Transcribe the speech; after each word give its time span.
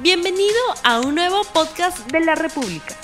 Bienvenido 0.00 0.54
a 0.84 1.00
un 1.00 1.16
nuevo 1.16 1.42
podcast 1.52 2.08
de 2.12 2.20
la 2.20 2.36
República. 2.36 2.94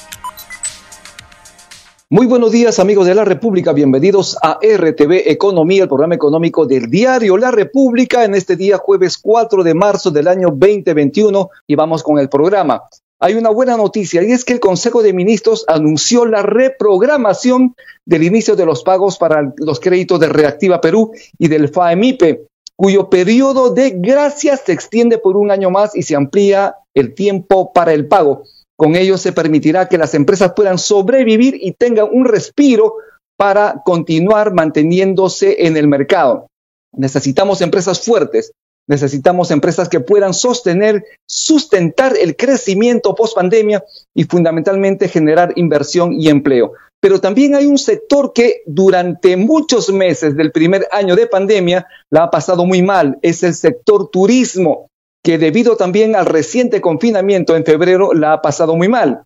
Muy 2.09 2.27
buenos 2.27 2.53
días 2.53 2.79
amigos 2.79 3.09
de 3.09 3.17
la 3.17 3.25
República, 3.25 3.73
bienvenidos 3.73 4.39
a 4.41 4.61
RTV 4.63 5.29
Economía, 5.29 5.83
el 5.83 5.89
programa 5.89 6.15
económico 6.15 6.67
del 6.67 6.89
diario 6.89 7.37
La 7.37 7.51
República 7.51 8.25
en 8.25 8.37
este 8.37 8.55
día 8.55 8.79
jueves 8.79 9.19
4 9.19 9.65
de 9.65 9.75
marzo 9.75 10.13
del 10.13 10.29
año 10.29 10.51
2021 10.51 11.51
y 11.67 11.75
vamos 11.75 12.05
con 12.05 12.21
el 12.21 12.29
programa. 12.29 12.85
Hay 13.19 13.35
una 13.35 13.51
buena 13.51 13.77
noticia 13.77 14.23
y 14.23 14.31
es 14.31 14.45
que 14.45 14.53
el 14.53 14.61
Consejo 14.61 15.03
de 15.03 15.13
Ministros 15.13 15.65
anunció 15.67 16.25
la 16.27 16.43
reprogramación 16.43 17.75
del 18.05 18.23
inicio 18.23 18.55
de 18.55 18.67
los 18.67 18.85
pagos 18.85 19.19
para 19.19 19.53
los 19.57 19.81
créditos 19.81 20.21
de 20.21 20.29
Reactiva 20.29 20.81
Perú 20.81 21.11
y 21.41 21.49
del 21.49 21.71
FAEMIPE 21.71 22.47
cuyo 22.77 23.09
periodo 23.09 23.71
de 23.71 23.91
gracia 23.91 24.57
se 24.57 24.73
extiende 24.73 25.19
por 25.19 25.37
un 25.37 25.51
año 25.51 25.71
más 25.71 25.95
y 25.95 26.03
se 26.03 26.17
amplía 26.17 26.77
el 26.95 27.15
tiempo 27.15 27.73
para 27.73 27.93
el 27.93 28.07
pago. 28.07 28.45
Con 28.77 28.97
ello 28.97 29.19
se 29.19 29.33
permitirá 29.33 29.89
que 29.89 29.99
las 29.99 30.15
empresas 30.15 30.53
puedan 30.55 30.79
sobrevivir 30.79 31.57
y 31.61 31.73
tengan 31.73 32.09
un 32.11 32.25
respiro 32.25 32.95
para 33.37 33.83
continuar 33.85 34.53
manteniéndose 34.53 35.67
en 35.67 35.77
el 35.77 35.89
mercado. 35.89 36.49
Necesitamos 36.93 37.61
empresas 37.61 38.01
fuertes, 38.01 38.53
necesitamos 38.89 39.51
empresas 39.51 39.89
que 39.89 40.01
puedan 40.01 40.35
sostener, 40.35 41.05
sustentar 41.27 42.15
el 42.21 42.37
crecimiento 42.37 43.15
post 43.15 43.35
pandemia 43.35 43.85
y 44.15 44.25
fundamentalmente 44.25 45.09
generar 45.09 45.53
inversión 45.57 46.13
y 46.13 46.29
empleo. 46.29 46.73
Pero 47.01 47.21
también 47.21 47.55
hay 47.55 47.67
un 47.67 47.79
sector 47.79 48.33
que 48.33 48.63
durante 48.67 49.37
muchos 49.37 49.93
meses 49.93 50.37
del 50.37 50.53
primer 50.53 50.89
año 50.91 51.17
de 51.17 51.27
pandemia 51.27 51.87
la 52.11 52.25
ha 52.25 52.31
pasado 52.31 52.65
muy 52.65 52.83
mal, 52.83 53.19
es 53.21 53.43
el 53.43 53.55
sector 53.55 54.09
turismo 54.11 54.89
que 55.25 55.39
debido 55.39 55.77
también 55.77 56.15
al 56.15 56.27
reciente 56.27 56.83
confinamiento 56.83 57.57
en 57.57 57.65
febrero 57.65 58.13
la 58.13 58.35
ha 58.35 58.43
pasado 58.43 58.77
muy 58.77 58.89
mal. 58.89 59.25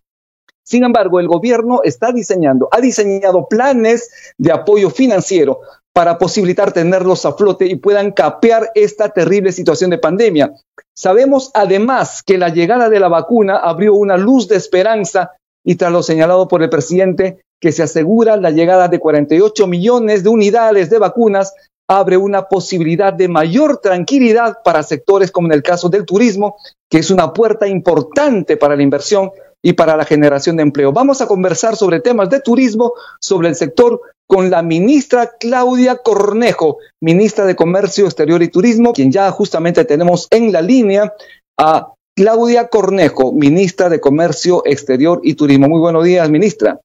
Sin 0.63 0.85
embargo, 0.85 1.19
el 1.19 1.27
gobierno 1.27 1.81
está 1.83 2.13
diseñando, 2.13 2.69
ha 2.71 2.79
diseñado 2.79 3.47
planes 3.49 4.09
de 4.37 4.51
apoyo 4.53 4.89
financiero 4.89 5.59
para 5.91 6.17
posibilitar 6.17 6.71
tenerlos 6.71 7.25
a 7.25 7.33
flote 7.33 7.65
y 7.65 7.75
puedan 7.75 8.13
capear 8.13 8.71
esta 8.75 9.09
terrible 9.09 9.51
situación 9.51 9.89
de 9.89 9.97
pandemia. 9.97 10.53
Sabemos 10.95 11.51
además 11.53 12.23
que 12.23 12.37
la 12.37 12.47
llegada 12.47 12.89
de 12.89 13.01
la 13.01 13.09
vacuna 13.09 13.57
abrió 13.57 13.93
una 13.93 14.15
luz 14.15 14.47
de 14.47 14.55
esperanza 14.55 15.31
y 15.65 15.75
tras 15.75 15.91
lo 15.91 16.01
señalado 16.01 16.47
por 16.47 16.63
el 16.63 16.69
presidente, 16.69 17.41
que 17.59 17.73
se 17.73 17.83
asegura 17.83 18.37
la 18.37 18.51
llegada 18.51 18.87
de 18.87 18.99
48 18.99 19.67
millones 19.67 20.23
de 20.23 20.29
unidades 20.29 20.89
de 20.89 20.99
vacunas 20.99 21.53
abre 21.89 22.17
una 22.17 22.47
posibilidad 22.47 23.11
de 23.11 23.27
mayor 23.27 23.77
tranquilidad 23.77 24.59
para 24.63 24.83
sectores 24.83 25.31
como 25.31 25.47
en 25.47 25.53
el 25.53 25.63
caso 25.63 25.89
del 25.89 26.05
turismo, 26.05 26.55
que 26.87 26.99
es 26.99 27.09
una 27.09 27.33
puerta 27.33 27.67
importante 27.67 28.57
para 28.57 28.75
la 28.75 28.83
inversión 28.83 29.31
y 29.63 29.73
para 29.73 29.97
la 29.97 30.05
generación 30.05 30.55
de 30.55 30.63
empleo. 30.63 30.93
Vamos 30.93 31.19
a 31.19 31.27
conversar 31.27 31.75
sobre 31.75 31.99
temas 31.99 32.29
de 32.29 32.41
turismo, 32.41 32.93
sobre 33.19 33.49
el 33.49 33.55
sector, 33.55 33.99
con 34.27 34.51
la 34.51 34.61
ministra 34.61 35.31
Claudia 35.39 35.97
Cornejo, 35.97 36.77
ministra 37.01 37.45
de 37.45 37.55
Comercio 37.55 38.05
Exterior 38.05 38.43
y 38.43 38.49
Turismo, 38.49 38.93
quien 38.93 39.11
ya 39.11 39.31
justamente 39.31 39.83
tenemos 39.83 40.27
en 40.29 40.51
la 40.51 40.61
línea 40.61 41.11
a 41.57 41.91
Claudia 42.15 42.67
Cornejo, 42.67 43.33
ministra 43.33 43.89
de 43.89 43.99
Comercio 43.99 44.61
Exterior 44.63 45.21
y 45.23 45.33
Turismo. 45.33 45.67
Muy 45.67 45.79
buenos 45.79 46.03
días, 46.03 46.29
ministra. 46.29 46.79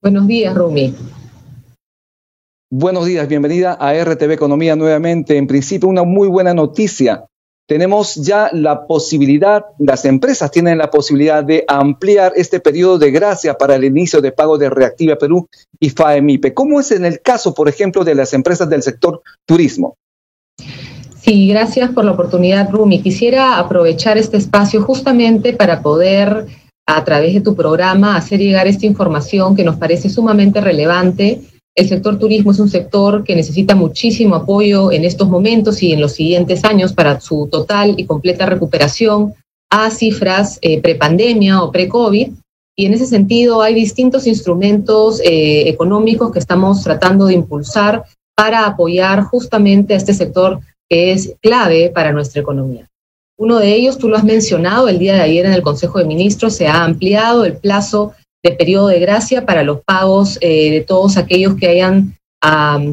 Buenos 0.00 0.26
días, 0.26 0.54
Rumi. 0.54 0.94
Buenos 2.70 3.06
días, 3.06 3.26
bienvenida 3.26 3.78
a 3.80 3.94
RTV 3.94 4.32
Economía 4.32 4.76
nuevamente. 4.76 5.38
En 5.38 5.46
principio, 5.46 5.88
una 5.88 6.04
muy 6.04 6.28
buena 6.28 6.52
noticia. 6.52 7.24
Tenemos 7.66 8.16
ya 8.16 8.50
la 8.52 8.86
posibilidad, 8.86 9.64
las 9.78 10.04
empresas 10.04 10.50
tienen 10.50 10.76
la 10.76 10.90
posibilidad 10.90 11.42
de 11.42 11.64
ampliar 11.66 12.34
este 12.36 12.60
periodo 12.60 12.98
de 12.98 13.10
gracia 13.10 13.54
para 13.54 13.76
el 13.76 13.84
inicio 13.84 14.20
de 14.20 14.32
pago 14.32 14.58
de 14.58 14.68
Reactiva 14.68 15.16
Perú 15.16 15.48
y 15.80 15.88
FAEMIPE. 15.88 16.52
¿Cómo 16.52 16.78
es 16.78 16.90
en 16.90 17.06
el 17.06 17.22
caso, 17.22 17.54
por 17.54 17.70
ejemplo, 17.70 18.04
de 18.04 18.14
las 18.14 18.34
empresas 18.34 18.68
del 18.68 18.82
sector 18.82 19.22
turismo? 19.46 19.96
Sí, 21.22 21.48
gracias 21.48 21.90
por 21.92 22.04
la 22.04 22.12
oportunidad, 22.12 22.70
Rumi. 22.70 23.00
Quisiera 23.00 23.58
aprovechar 23.58 24.18
este 24.18 24.36
espacio 24.36 24.82
justamente 24.82 25.54
para 25.54 25.80
poder, 25.80 26.44
a 26.86 27.02
través 27.02 27.32
de 27.32 27.40
tu 27.40 27.56
programa, 27.56 28.14
hacer 28.14 28.40
llegar 28.40 28.66
esta 28.66 28.84
información 28.84 29.56
que 29.56 29.64
nos 29.64 29.76
parece 29.76 30.10
sumamente 30.10 30.60
relevante 30.60 31.40
el 31.74 31.88
sector 31.88 32.18
turismo 32.18 32.50
es 32.50 32.58
un 32.58 32.68
sector 32.68 33.22
que 33.22 33.36
necesita 33.36 33.74
muchísimo 33.74 34.34
apoyo 34.34 34.90
en 34.90 35.04
estos 35.04 35.28
momentos 35.28 35.82
y 35.82 35.92
en 35.92 36.00
los 36.00 36.12
siguientes 36.12 36.64
años 36.64 36.92
para 36.92 37.20
su 37.20 37.48
total 37.50 37.94
y 37.96 38.04
completa 38.04 38.46
recuperación 38.46 39.34
a 39.70 39.90
cifras 39.90 40.58
eh, 40.62 40.80
prepandemia 40.80 41.62
o 41.62 41.70
pre-COVID. 41.70 42.30
Y 42.76 42.86
en 42.86 42.94
ese 42.94 43.06
sentido 43.06 43.62
hay 43.62 43.74
distintos 43.74 44.26
instrumentos 44.26 45.20
eh, 45.20 45.68
económicos 45.68 46.32
que 46.32 46.38
estamos 46.38 46.82
tratando 46.82 47.26
de 47.26 47.34
impulsar 47.34 48.04
para 48.36 48.66
apoyar 48.66 49.22
justamente 49.22 49.94
a 49.94 49.96
este 49.96 50.14
sector 50.14 50.60
que 50.88 51.12
es 51.12 51.34
clave 51.42 51.90
para 51.90 52.12
nuestra 52.12 52.40
economía. 52.40 52.88
Uno 53.36 53.58
de 53.58 53.72
ellos, 53.72 53.98
tú 53.98 54.08
lo 54.08 54.16
has 54.16 54.24
mencionado, 54.24 54.88
el 54.88 54.98
día 54.98 55.14
de 55.14 55.20
ayer 55.20 55.46
en 55.46 55.52
el 55.52 55.62
Consejo 55.62 55.98
de 55.98 56.06
Ministros 56.06 56.54
se 56.54 56.66
ha 56.66 56.82
ampliado 56.82 57.44
el 57.44 57.56
plazo 57.56 58.12
de 58.42 58.52
periodo 58.52 58.88
de 58.88 59.00
gracia 59.00 59.44
para 59.46 59.62
los 59.62 59.80
pagos 59.84 60.38
eh, 60.40 60.70
de 60.70 60.80
todos 60.80 61.16
aquellos 61.16 61.56
que 61.56 61.68
hayan 61.68 62.14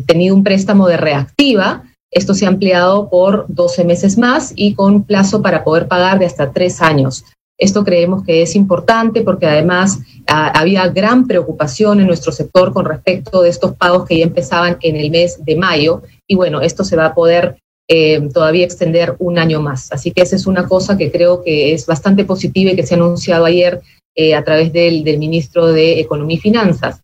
tenido 0.07 0.33
un 0.35 0.43
préstamo 0.43 0.87
de 0.87 0.97
reactiva. 0.97 1.83
Esto 2.11 2.33
se 2.33 2.45
ha 2.45 2.49
ampliado 2.49 3.09
por 3.09 3.45
12 3.47 3.83
meses 3.83 4.17
más 4.17 4.53
y 4.55 4.73
con 4.73 5.03
plazo 5.03 5.43
para 5.43 5.63
poder 5.63 5.87
pagar 5.87 6.17
de 6.17 6.25
hasta 6.25 6.51
tres 6.51 6.81
años. 6.81 7.25
Esto 7.57 7.83
creemos 7.83 8.23
que 8.23 8.41
es 8.41 8.55
importante 8.55 9.21
porque 9.21 9.45
además 9.45 9.99
había 10.27 10.87
gran 10.87 11.27
preocupación 11.27 11.99
en 11.99 12.07
nuestro 12.07 12.31
sector 12.31 12.73
con 12.73 12.85
respecto 12.85 13.43
de 13.43 13.49
estos 13.49 13.75
pagos 13.75 14.05
que 14.07 14.17
ya 14.17 14.25
empezaban 14.25 14.77
en 14.81 14.95
el 14.95 15.11
mes 15.11 15.45
de 15.45 15.55
mayo 15.55 16.01
y 16.27 16.35
bueno, 16.35 16.61
esto 16.61 16.83
se 16.83 16.95
va 16.95 17.05
a 17.05 17.13
poder 17.13 17.57
eh, 17.87 18.29
todavía 18.33 18.65
extender 18.65 19.15
un 19.19 19.37
año 19.37 19.61
más. 19.61 19.91
Así 19.91 20.11
que 20.11 20.23
esa 20.23 20.35
es 20.35 20.47
una 20.47 20.67
cosa 20.67 20.97
que 20.97 21.11
creo 21.11 21.43
que 21.43 21.73
es 21.73 21.85
bastante 21.85 22.25
positiva 22.25 22.71
y 22.71 22.75
que 22.75 22.85
se 22.85 22.95
ha 22.95 22.97
anunciado 22.97 23.45
ayer 23.45 23.81
eh, 24.15 24.35
a 24.35 24.43
través 24.43 24.71
del, 24.71 25.03
ministro 25.17 25.67
de 25.67 25.99
Economía 25.99 26.37
y 26.37 26.39
Finanzas. 26.39 27.01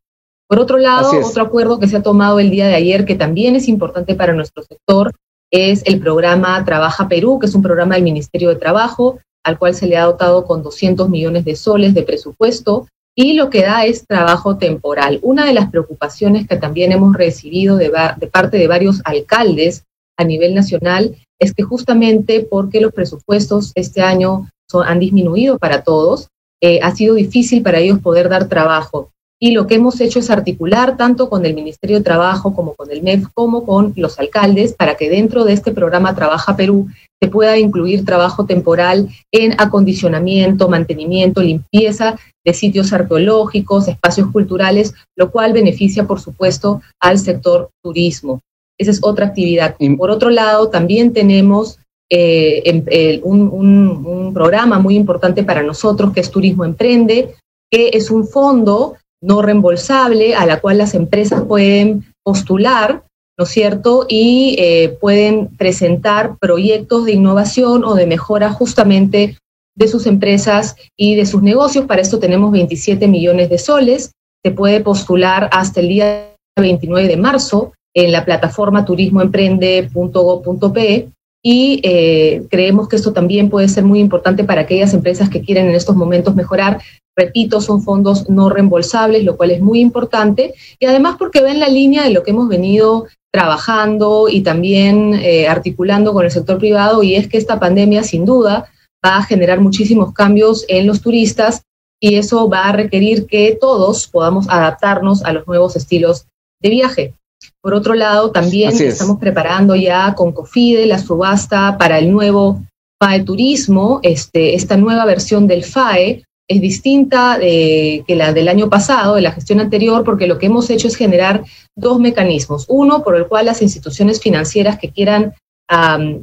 Por 0.47 0.59
otro 0.59 0.77
lado, 0.77 1.11
otro 1.23 1.44
acuerdo 1.44 1.79
que 1.79 1.88
se 1.88 1.97
ha 1.97 2.03
tomado 2.03 2.39
el 2.39 2.49
día 2.49 2.67
de 2.67 2.75
ayer, 2.75 3.05
que 3.05 3.16
también 3.16 3.55
es 3.55 3.67
importante 3.67 4.16
para 4.16 4.33
nuestro 4.33 4.63
sector, 4.63 5.13
es 5.51 5.83
el 5.85 5.99
programa 5.99 6.63
Trabaja 6.66 7.07
Perú, 7.07 7.39
que 7.39 7.47
es 7.47 7.55
un 7.55 7.61
programa 7.61 7.95
del 7.95 8.03
Ministerio 8.03 8.49
de 8.49 8.55
Trabajo, 8.55 9.19
al 9.44 9.57
cual 9.57 9.75
se 9.75 9.88
le 9.88 9.97
ha 9.97 10.05
dotado 10.05 10.45
con 10.45 10.63
200 10.63 11.09
millones 11.09 11.45
de 11.45 11.55
soles 11.55 11.94
de 11.94 12.03
presupuesto, 12.03 12.88
y 13.16 13.33
lo 13.33 13.49
que 13.49 13.63
da 13.63 13.85
es 13.85 14.07
trabajo 14.07 14.57
temporal. 14.57 15.19
Una 15.22 15.45
de 15.45 15.53
las 15.53 15.69
preocupaciones 15.69 16.47
que 16.47 16.55
también 16.55 16.91
hemos 16.91 17.13
recibido 17.16 17.75
de, 17.75 17.91
de 18.17 18.28
parte 18.28 18.57
de 18.57 18.67
varios 18.67 19.01
alcaldes 19.03 19.83
a 20.17 20.23
nivel 20.23 20.55
nacional 20.55 21.16
es 21.39 21.53
que 21.53 21.63
justamente 21.63 22.47
porque 22.49 22.79
los 22.79 22.93
presupuestos 22.93 23.72
este 23.75 24.01
año 24.01 24.49
son, 24.69 24.88
han 24.88 24.99
disminuido 24.99 25.57
para 25.57 25.83
todos, 25.83 26.29
eh, 26.61 26.79
ha 26.81 26.95
sido 26.95 27.16
difícil 27.16 27.63
para 27.63 27.79
ellos 27.79 27.99
poder 27.99 28.29
dar 28.29 28.47
trabajo. 28.47 29.09
Y 29.44 29.51
lo 29.51 29.66
que 29.66 29.73
hemos 29.73 29.99
hecho 29.99 30.19
es 30.19 30.29
articular 30.29 30.97
tanto 30.97 31.27
con 31.27 31.44
el 31.47 31.55
Ministerio 31.55 31.97
de 31.97 32.03
Trabajo 32.03 32.53
como 32.53 32.75
con 32.75 32.91
el 32.91 33.01
MEF 33.01 33.25
como 33.33 33.66
con 33.66 33.91
los 33.95 34.19
alcaldes 34.19 34.73
para 34.73 34.95
que 34.95 35.09
dentro 35.09 35.44
de 35.45 35.53
este 35.53 35.72
programa 35.72 36.13
Trabaja 36.13 36.55
Perú 36.55 36.89
se 37.19 37.27
pueda 37.27 37.57
incluir 37.57 38.05
trabajo 38.05 38.45
temporal 38.45 39.09
en 39.31 39.59
acondicionamiento, 39.59 40.69
mantenimiento, 40.69 41.41
limpieza 41.41 42.19
de 42.45 42.53
sitios 42.53 42.93
arqueológicos, 42.93 43.88
espacios 43.88 44.31
culturales, 44.31 44.93
lo 45.16 45.31
cual 45.31 45.53
beneficia, 45.53 46.05
por 46.05 46.19
supuesto, 46.19 46.81
al 46.99 47.17
sector 47.17 47.72
turismo. 47.83 48.41
Esa 48.79 48.91
es 48.91 48.99
otra 49.03 49.28
actividad. 49.28 49.75
Por 49.97 50.11
otro 50.11 50.29
lado, 50.29 50.69
también 50.69 51.13
tenemos 51.13 51.79
eh, 52.13 53.22
un, 53.23 54.31
programa 54.33 54.79
muy 54.79 54.96
importante 54.96 55.43
para 55.43 55.63
nosotros 55.63 56.11
que 56.13 56.19
es 56.19 56.29
Turismo 56.29 56.66
Emprende, 56.66 57.35
que 57.72 57.91
es 57.93 58.11
un 58.11 58.28
fondo 58.28 58.97
no 59.23 59.41
reembolsable 59.41 60.35
a 60.35 60.46
la 60.46 60.59
cual 60.59 60.78
las 60.78 60.93
empresas 60.93 61.43
pueden 61.43 62.03
postular, 62.23 63.05
¿no 63.37 63.46
es 63.46 63.49
cierto? 63.49 64.05
Y 64.09 64.58
eh, 64.59 64.97
pueden 64.99 65.47
presentar 65.58 66.35
proyectos 66.40 67.05
de 67.05 67.13
innovación 67.13 67.85
o 67.85 67.96
de 67.96 68.08
mejora 68.08 68.52
justamente 68.52 69.37
de 69.78 69.87
sus 69.87 70.05
empresas 70.05 70.75
y 70.97 71.16
de 71.16 71.25
sus 71.25 71.41
negocios. 71.41 71.85
Para 71.85 72.02
esto 72.02 72.19
tenemos 72.19 72.52
27 72.52 73.07
millones 73.07 73.49
de 73.49 73.57
soles. 73.57 74.11
Se 74.43 74.52
puede 74.52 74.81
postular 74.81 75.47
hasta 75.53 75.79
el 75.79 75.87
día 75.87 76.35
29 76.57 77.07
de 77.07 77.17
marzo 77.17 77.72
en 77.96 78.11
la 78.11 78.25
plataforma 78.25 78.84
turismoemprende.gov.pe 78.85 81.09
y 81.43 81.82
eh, 81.84 82.43
creemos 82.49 82.88
que 82.88 82.96
esto 82.96 83.14
también 83.14 83.49
puede 83.49 83.67
ser 83.67 83.84
muy 83.84 83.99
importante 83.99 84.43
para 84.43 84.61
aquellas 84.61 84.93
empresas 84.93 85.29
que 85.29 85.41
quieren 85.41 85.67
en 85.67 85.76
estos 85.76 85.96
momentos 85.96 86.35
mejorar. 86.35 86.82
Repito, 87.16 87.61
son 87.61 87.82
fondos 87.82 88.29
no 88.29 88.49
reembolsables, 88.49 89.23
lo 89.23 89.38
cual 89.38 89.52
es 89.52 89.61
muy 89.61 89.79
importante 89.79 90.53
y 90.79 90.85
además 90.85 91.16
porque 91.17 91.41
ven 91.41 91.59
la 91.59 91.67
línea 91.67 92.03
de 92.03 92.11
lo 92.11 92.23
que 92.23 92.32
hemos 92.32 92.47
venido 92.47 93.08
trabajando 93.34 94.28
y 94.29 94.41
también 94.41 95.16
eh, 95.16 95.47
articulando 95.47 96.14
con 96.14 96.26
el 96.26 96.32
sector 96.32 96.58
privado 96.58 97.02
y 97.02 97.16
es 97.16 97.28
que 97.28 97.38
esta 97.38 97.59
pandemia 97.59 98.03
sin 98.03 98.26
duda 98.26 98.70
va 99.03 99.17
a 99.17 99.23
generar 99.23 99.59
muchísimos 99.59 100.14
cambios 100.14 100.66
en 100.67 100.85
los 100.85 101.02
turistas 101.02 101.64
y 101.99 102.16
eso 102.16 102.49
va 102.49 102.66
a 102.66 102.72
requerir 102.72 103.26
que 103.26 103.58
todos 103.59 104.08
podamos 104.08 104.47
adaptarnos 104.49 105.23
a 105.23 105.34
los 105.34 105.47
nuevos 105.47 105.76
estilos 105.76 106.28
de 106.61 106.70
viaje. 106.70 107.14
Por 107.61 107.73
otro 107.73 107.93
lado, 107.93 108.32
también 108.32 108.72
estamos 108.72 109.20
preparando 109.20 109.76
ya 109.76 110.14
con 110.16 110.32
COFIDE 110.32 110.85
la 110.85 110.99
subasta 110.99 111.78
para 111.78 111.99
el 111.99 112.11
nuevo 112.11 112.61
FAE 113.02 113.23
Turismo, 113.23 113.99
este, 114.03 114.55
esta 114.55 114.78
nueva 114.78 115.05
versión 115.05 115.47
del 115.47 115.64
FAE, 115.64 116.23
es 116.47 116.59
distinta 116.59 117.38
que 117.40 118.03
la 118.09 118.34
del 118.34 118.49
año 118.49 118.70
pasado, 118.70 119.16
de 119.16 119.22
la 119.22 119.32
gestión 119.32 119.61
anterior, 119.61 120.03
porque 120.03 120.28
lo 120.28 120.38
que 120.38 120.47
hemos 120.47 120.70
hecho 120.70 120.88
es 120.88 120.97
generar 120.97 121.46
dos 121.78 121.99
mecanismos. 121.99 122.66
Uno, 122.67 123.03
por 123.03 123.16
el 123.16 123.28
cual 123.28 123.46
las 123.46 123.61
instituciones 123.61 124.20
financieras 124.20 124.78
que 124.78 124.91
quieran 124.91 125.34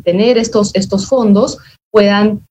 tener 0.05 0.37
estos, 0.37 0.75
estos 0.75 1.09
fondos 1.09 1.59
puedan 1.91 2.47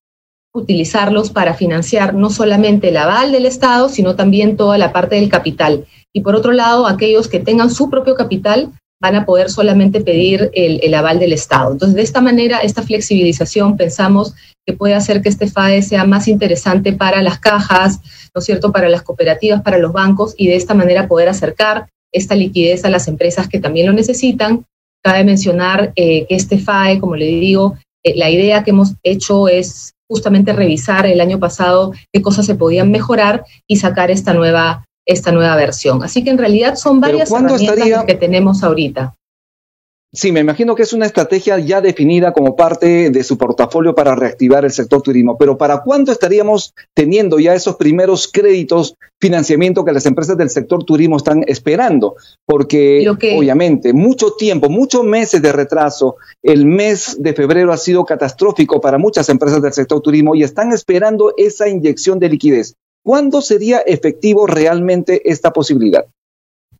utilizarlos 0.57 1.29
para 1.29 1.53
financiar 1.53 2.13
no 2.13 2.29
solamente 2.29 2.89
el 2.89 2.97
aval 2.97 3.31
del 3.31 3.45
Estado, 3.45 3.89
sino 3.89 4.15
también 4.15 4.57
toda 4.57 4.77
la 4.77 4.91
parte 4.91 5.15
del 5.15 5.29
capital. 5.29 5.85
Y 6.13 6.21
por 6.21 6.35
otro 6.35 6.51
lado, 6.51 6.87
aquellos 6.87 7.27
que 7.27 7.39
tengan 7.39 7.69
su 7.69 7.89
propio 7.89 8.15
capital 8.15 8.71
van 8.99 9.15
a 9.15 9.25
poder 9.25 9.51
solamente 9.51 10.01
pedir 10.01 10.49
el, 10.53 10.79
el, 10.81 10.93
aval 10.95 11.19
del 11.19 11.33
Estado. 11.33 11.71
Entonces, 11.71 11.95
de 11.95 12.01
esta 12.01 12.21
manera, 12.21 12.57
esta 12.59 12.81
flexibilización 12.81 13.77
pensamos 13.77 14.33
que 14.65 14.73
puede 14.73 14.95
hacer 14.95 15.21
que 15.21 15.29
este 15.29 15.47
FAE 15.47 15.83
sea 15.83 16.03
más 16.05 16.27
interesante 16.27 16.93
para 16.93 17.21
las 17.21 17.39
cajas, 17.39 17.99
¿no 18.33 18.39
es 18.39 18.45
cierto?, 18.45 18.71
para 18.71 18.89
las 18.89 19.03
cooperativas, 19.03 19.61
para 19.61 19.77
los 19.77 19.93
bancos, 19.93 20.33
y 20.35 20.47
de 20.47 20.55
esta 20.55 20.73
manera 20.73 21.07
poder 21.07 21.29
acercar 21.29 21.87
esta 22.11 22.33
liquidez 22.33 22.83
a 22.83 22.89
las 22.89 23.07
empresas 23.07 23.47
que 23.47 23.59
también 23.59 23.85
lo 23.85 23.93
necesitan. 23.93 24.65
Cabe 25.03 25.23
mencionar 25.23 25.93
eh, 25.95 26.25
que 26.25 26.35
este 26.35 26.57
FAE, 26.57 26.99
como 26.99 27.15
le 27.15 27.25
digo, 27.25 27.77
eh, 28.03 28.15
la 28.15 28.31
idea 28.31 28.63
que 28.63 28.71
hemos 28.71 28.95
hecho 29.03 29.47
es 29.47 29.93
justamente 30.07 30.53
revisar 30.53 31.05
el 31.05 31.21
año 31.21 31.39
pasado 31.39 31.93
qué 32.11 32.21
cosas 32.21 32.45
se 32.45 32.55
podían 32.55 32.91
mejorar 32.91 33.45
y 33.67 33.77
sacar 33.77 34.11
esta 34.11 34.33
nueva 34.33 34.83
esta 35.07 35.31
nueva 35.31 35.55
versión. 35.55 36.03
Así 36.03 36.23
que 36.23 36.29
en 36.29 36.37
realidad 36.37 36.75
son 36.75 36.99
varias 36.99 37.31
herramientas 37.31 38.03
que 38.05 38.15
tenemos 38.15 38.61
ahorita. 38.61 39.15
Sí, 40.17 40.31
me 40.31 40.39
imagino 40.39 40.73
que 40.73 40.81
es 40.81 40.93
una 40.93 41.05
estrategia 41.05 41.59
ya 41.59 41.79
definida 41.79 42.33
como 42.33 42.55
parte 42.55 43.11
de 43.11 43.23
su 43.23 43.37
portafolio 43.37 43.93
para 43.93 44.15
reactivar 44.15 44.65
el 44.65 44.71
sector 44.71 44.99
turismo, 45.03 45.37
pero 45.37 45.59
¿para 45.59 45.83
cuándo 45.83 46.11
estaríamos 46.11 46.73
teniendo 46.95 47.37
ya 47.37 47.53
esos 47.53 47.75
primeros 47.75 48.27
créditos, 48.27 48.95
financiamiento 49.21 49.85
que 49.85 49.91
las 49.91 50.07
empresas 50.07 50.35
del 50.35 50.49
sector 50.49 50.83
turismo 50.83 51.17
están 51.17 51.43
esperando? 51.45 52.15
Porque 52.47 53.07
obviamente 53.07 53.93
mucho 53.93 54.31
tiempo, 54.31 54.71
muchos 54.71 55.03
meses 55.03 55.39
de 55.39 55.51
retraso, 55.51 56.15
el 56.41 56.65
mes 56.65 57.17
de 57.19 57.33
febrero 57.33 57.71
ha 57.71 57.77
sido 57.77 58.03
catastrófico 58.03 58.81
para 58.81 58.97
muchas 58.97 59.29
empresas 59.29 59.61
del 59.61 59.73
sector 59.73 60.01
turismo 60.01 60.33
y 60.33 60.41
están 60.41 60.73
esperando 60.73 61.35
esa 61.37 61.69
inyección 61.69 62.17
de 62.17 62.29
liquidez. 62.29 62.73
¿Cuándo 63.03 63.39
sería 63.43 63.81
efectivo 63.81 64.47
realmente 64.47 65.29
esta 65.29 65.53
posibilidad? 65.53 66.07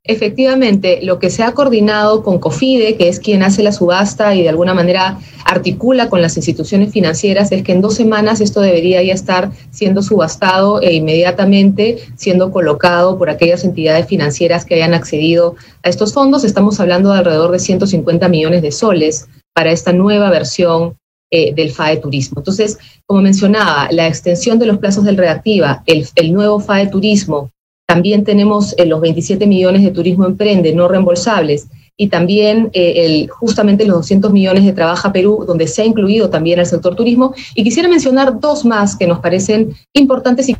Efectivamente, 0.08 1.00
lo 1.04 1.20
que 1.20 1.30
se 1.30 1.44
ha 1.44 1.52
coordinado 1.52 2.24
con 2.24 2.40
COFIDE, 2.40 2.96
que 2.96 3.10
es 3.10 3.20
quien 3.20 3.44
hace 3.44 3.62
la 3.62 3.74
subasta 3.74 4.34
y 4.36 4.42
de 4.42 4.50
alguna 4.50 4.74
manera 4.74 5.20
articula 5.44 6.10
con 6.10 6.22
las 6.22 6.38
instituciones 6.38 6.94
financieras, 6.94 7.52
es 7.52 7.62
que 7.62 7.74
en 7.74 7.82
dos 7.82 7.96
semanas 7.96 8.40
esto 8.40 8.62
debería 8.62 9.04
ya 9.04 9.14
estar 9.14 9.52
siendo 9.70 10.02
subastado 10.02 10.82
e 10.82 10.94
inmediatamente 10.94 11.98
siendo 12.16 12.52
colocado 12.52 13.18
por 13.18 13.30
aquellas 13.30 13.66
entidades 13.66 14.08
financieras 14.08 14.64
que 14.64 14.76
hayan 14.76 14.94
accedido 14.94 15.56
a 15.84 15.90
estos 15.90 16.14
fondos. 16.14 16.46
Estamos 16.46 16.80
hablando 16.80 17.12
de 17.12 17.20
alrededor 17.20 17.52
de 17.52 17.60
150 17.60 18.30
millones 18.30 18.62
de 18.62 18.72
soles 18.72 19.28
para 19.54 19.72
esta 19.72 19.92
nueva 19.92 20.30
versión 20.30 20.96
eh, 21.30 21.54
del 21.54 21.72
FAE 21.72 21.98
Turismo. 21.98 22.40
Entonces, 22.40 22.78
como 23.06 23.22
mencionaba, 23.22 23.90
la 23.92 24.08
extensión 24.08 24.60
de 24.60 24.66
los 24.66 24.78
plazos 24.78 25.04
del 25.04 25.18
Reactiva, 25.18 25.84
el, 25.86 26.32
nuevo 26.32 26.62
FAE 26.62 26.88
Turismo, 26.88 27.52
también 27.88 28.26
tenemos 28.26 28.76
eh, 28.78 28.86
los 28.86 29.00
27 29.00 29.48
millones 29.48 29.82
de 29.82 29.92
turismo 29.92 30.26
emprende 30.26 30.74
no 30.74 30.90
reembolsables 30.90 31.68
y 31.96 32.10
también 32.10 32.70
eh, 32.74 33.06
el, 33.06 33.30
justamente 33.30 33.86
los 33.86 33.98
200 33.98 34.32
millones 34.34 34.66
de 34.66 34.74
Trabaja 34.74 35.14
Perú, 35.14 35.46
donde 35.48 35.68
se 35.68 35.82
ha 35.82 35.86
incluido 35.86 36.30
también 36.30 36.60
el 36.60 36.66
sector 36.66 36.96
turismo. 36.96 37.34
Y 37.56 37.64
quisiera 37.64 37.88
mencionar 37.88 38.40
dos 38.40 38.66
más 38.66 38.96
que 38.96 39.08
nos 39.08 39.20
parecen 39.20 39.74
importantes 39.94 40.50
y 40.50 40.58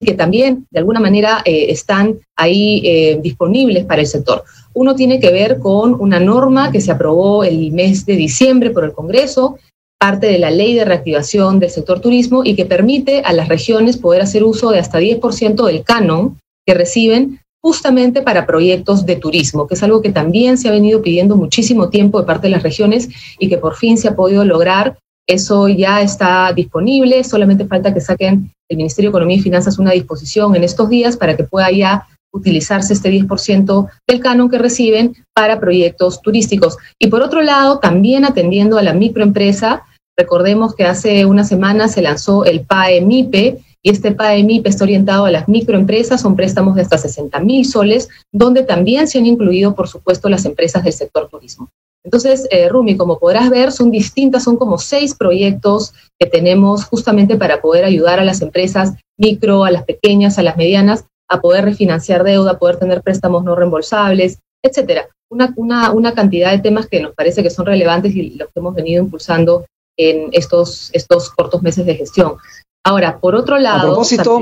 que 0.00 0.14
también 0.14 0.66
de 0.70 0.78
alguna 0.78 1.00
manera 1.00 1.42
están 1.44 2.20
ahí 2.36 3.18
disponibles 3.20 3.84
para 3.84 4.00
el 4.00 4.06
sector. 4.06 4.44
Uno 4.72 4.94
tiene 4.94 5.18
que 5.18 5.32
ver 5.32 5.58
con 5.58 6.00
una 6.00 6.20
norma 6.20 6.70
que 6.70 6.80
se 6.80 6.92
aprobó 6.92 7.42
el 7.42 7.72
mes 7.72 8.06
de 8.06 8.14
diciembre 8.14 8.70
por 8.70 8.84
el 8.84 8.92
Congreso, 8.92 9.58
parte 9.98 10.28
de 10.28 10.38
la 10.38 10.52
ley 10.52 10.74
de 10.74 10.84
reactivación 10.84 11.58
del 11.58 11.70
sector 11.70 12.00
turismo 12.00 12.44
y 12.44 12.54
que 12.54 12.64
permite 12.64 13.22
a 13.22 13.32
las 13.32 13.48
regiones 13.48 13.96
poder 13.96 14.22
hacer 14.22 14.44
uso 14.44 14.70
de 14.70 14.78
hasta 14.78 15.00
10% 15.00 15.66
del 15.66 15.82
canon 15.82 16.38
que 16.68 16.74
reciben 16.74 17.40
justamente 17.62 18.20
para 18.20 18.44
proyectos 18.44 19.06
de 19.06 19.16
turismo, 19.16 19.66
que 19.66 19.72
es 19.72 19.82
algo 19.82 20.02
que 20.02 20.12
también 20.12 20.58
se 20.58 20.68
ha 20.68 20.70
venido 20.70 21.00
pidiendo 21.00 21.34
muchísimo 21.34 21.88
tiempo 21.88 22.20
de 22.20 22.26
parte 22.26 22.48
de 22.48 22.50
las 22.50 22.62
regiones 22.62 23.08
y 23.38 23.48
que 23.48 23.56
por 23.56 23.74
fin 23.74 23.96
se 23.96 24.08
ha 24.08 24.14
podido 24.14 24.44
lograr. 24.44 24.98
Eso 25.26 25.66
ya 25.68 26.02
está 26.02 26.52
disponible, 26.52 27.24
solamente 27.24 27.64
falta 27.64 27.94
que 27.94 28.02
saquen 28.02 28.52
el 28.68 28.76
Ministerio 28.76 29.08
de 29.08 29.12
Economía 29.12 29.38
y 29.38 29.40
Finanzas 29.40 29.78
una 29.78 29.92
disposición 29.92 30.54
en 30.56 30.62
estos 30.62 30.90
días 30.90 31.16
para 31.16 31.38
que 31.38 31.44
pueda 31.44 31.70
ya 31.70 32.06
utilizarse 32.34 32.92
este 32.92 33.10
10% 33.10 33.88
del 34.06 34.20
canon 34.20 34.50
que 34.50 34.58
reciben 34.58 35.16
para 35.34 35.58
proyectos 35.58 36.20
turísticos. 36.20 36.76
Y 36.98 37.06
por 37.06 37.22
otro 37.22 37.40
lado, 37.40 37.78
también 37.78 38.26
atendiendo 38.26 38.76
a 38.76 38.82
la 38.82 38.92
microempresa, 38.92 39.84
recordemos 40.18 40.74
que 40.74 40.84
hace 40.84 41.24
una 41.24 41.44
semana 41.44 41.88
se 41.88 42.02
lanzó 42.02 42.44
el 42.44 42.60
PAE-MIPE 42.60 43.58
y 43.82 43.90
este 43.90 44.12
PAE-MIPE 44.12 44.68
está 44.68 44.84
orientado 44.84 45.24
a 45.24 45.30
las 45.30 45.48
microempresas, 45.48 46.20
son 46.20 46.36
préstamos 46.36 46.74
de 46.74 46.82
hasta 46.82 46.98
60 46.98 47.38
mil 47.40 47.64
soles, 47.64 48.08
donde 48.32 48.62
también 48.62 49.06
se 49.06 49.18
han 49.18 49.26
incluido, 49.26 49.74
por 49.74 49.88
supuesto, 49.88 50.28
las 50.28 50.44
empresas 50.44 50.84
del 50.84 50.92
sector 50.92 51.28
turismo. 51.28 51.70
Entonces, 52.04 52.46
eh, 52.50 52.68
Rumi, 52.68 52.96
como 52.96 53.18
podrás 53.18 53.50
ver, 53.50 53.72
son 53.72 53.90
distintas, 53.90 54.44
son 54.44 54.56
como 54.56 54.78
seis 54.78 55.14
proyectos 55.14 55.92
que 56.18 56.26
tenemos 56.26 56.84
justamente 56.84 57.36
para 57.36 57.60
poder 57.60 57.84
ayudar 57.84 58.18
a 58.18 58.24
las 58.24 58.40
empresas 58.40 58.94
micro, 59.18 59.64
a 59.64 59.70
las 59.70 59.84
pequeñas, 59.84 60.38
a 60.38 60.42
las 60.42 60.56
medianas, 60.56 61.04
a 61.28 61.40
poder 61.40 61.64
refinanciar 61.64 62.24
deuda, 62.24 62.58
poder 62.58 62.78
tener 62.78 63.02
préstamos 63.02 63.44
no 63.44 63.54
reembolsables, 63.54 64.38
etcétera. 64.62 65.08
Una, 65.30 65.52
una, 65.56 65.92
una, 65.92 66.14
cantidad 66.14 66.52
de 66.52 66.60
temas 66.60 66.86
que 66.86 67.02
nos 67.02 67.14
parece 67.14 67.42
que 67.42 67.50
son 67.50 67.66
relevantes 67.66 68.14
y 68.14 68.30
los 68.30 68.48
que 68.48 68.60
hemos 68.60 68.74
venido 68.74 69.02
impulsando 69.02 69.66
en 69.98 70.30
estos, 70.32 70.88
estos 70.94 71.28
cortos 71.30 71.62
meses 71.62 71.84
de 71.84 71.96
gestión. 71.96 72.36
Ahora, 72.88 73.20
por 73.20 73.34
otro 73.34 73.58
lado, 73.58 73.78
a 73.78 73.82
propósito, 73.82 74.40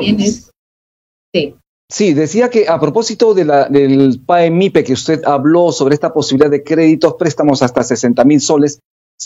sí. 1.34 1.54
Sí, 1.88 2.14
decía 2.14 2.50
que 2.50 2.68
a 2.68 2.80
propósito 2.80 3.32
de 3.34 3.44
la, 3.44 3.68
del 3.68 4.20
PAEMIPE 4.24 4.82
que 4.82 4.92
usted 4.92 5.22
habló 5.24 5.70
sobre 5.70 5.94
esta 5.94 6.12
posibilidad 6.12 6.50
de 6.50 6.64
créditos, 6.64 7.14
préstamos 7.14 7.62
hasta 7.62 7.82
60 7.82 8.24
mil 8.24 8.40
soles, 8.40 8.80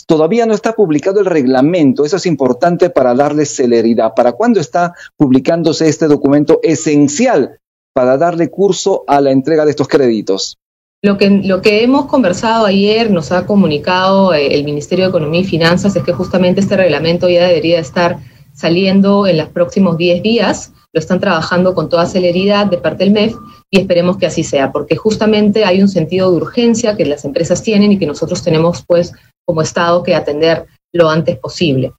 Todavía 0.07 0.45
no 0.45 0.53
está 0.53 0.73
publicado 0.73 1.19
el 1.19 1.25
reglamento, 1.25 2.05
eso 2.05 2.15
es 2.15 2.25
importante 2.25 2.89
para 2.89 3.13
darle 3.13 3.45
celeridad. 3.45 4.13
¿Para 4.15 4.31
cuándo 4.31 4.61
está 4.61 4.93
publicándose 5.17 5.89
este 5.89 6.07
documento 6.07 6.61
esencial 6.63 7.59
para 7.93 8.17
darle 8.17 8.49
curso 8.49 9.03
a 9.07 9.19
la 9.19 9.31
entrega 9.31 9.65
de 9.65 9.71
estos 9.71 9.89
créditos? 9.89 10.57
Lo 11.03 11.17
que, 11.17 11.29
lo 11.29 11.61
que 11.61 11.83
hemos 11.83 12.05
conversado 12.05 12.67
ayer, 12.67 13.11
nos 13.11 13.31
ha 13.33 13.45
comunicado 13.45 14.33
eh, 14.33 14.53
el 14.53 14.63
Ministerio 14.63 15.05
de 15.05 15.09
Economía 15.09 15.41
y 15.41 15.45
Finanzas, 15.45 15.95
es 15.95 16.03
que 16.03 16.13
justamente 16.13 16.61
este 16.61 16.77
reglamento 16.77 17.27
ya 17.27 17.47
debería 17.47 17.79
estar 17.79 18.19
saliendo 18.53 19.27
en 19.27 19.37
los 19.37 19.49
próximos 19.49 19.97
10 19.97 20.23
días. 20.23 20.73
Lo 20.93 20.99
están 20.99 21.19
trabajando 21.19 21.73
con 21.73 21.89
toda 21.89 22.05
celeridad 22.05 22.67
de 22.67 22.77
parte 22.77 23.03
del 23.03 23.13
MEF 23.13 23.35
y 23.69 23.79
esperemos 23.79 24.17
que 24.17 24.25
así 24.25 24.43
sea, 24.43 24.71
porque 24.71 24.95
justamente 24.95 25.63
hay 25.63 25.81
un 25.81 25.87
sentido 25.87 26.29
de 26.29 26.37
urgencia 26.37 26.97
que 26.97 27.05
las 27.05 27.23
empresas 27.23 27.63
tienen 27.63 27.91
y 27.91 27.97
que 27.97 28.05
nosotros 28.05 28.43
tenemos 28.43 28.83
pues 28.85 29.13
como 29.45 29.61
Estado 29.61 30.03
que 30.03 30.15
atender 30.15 30.65
lo 30.93 31.09
antes 31.09 31.37
posible. 31.37 31.93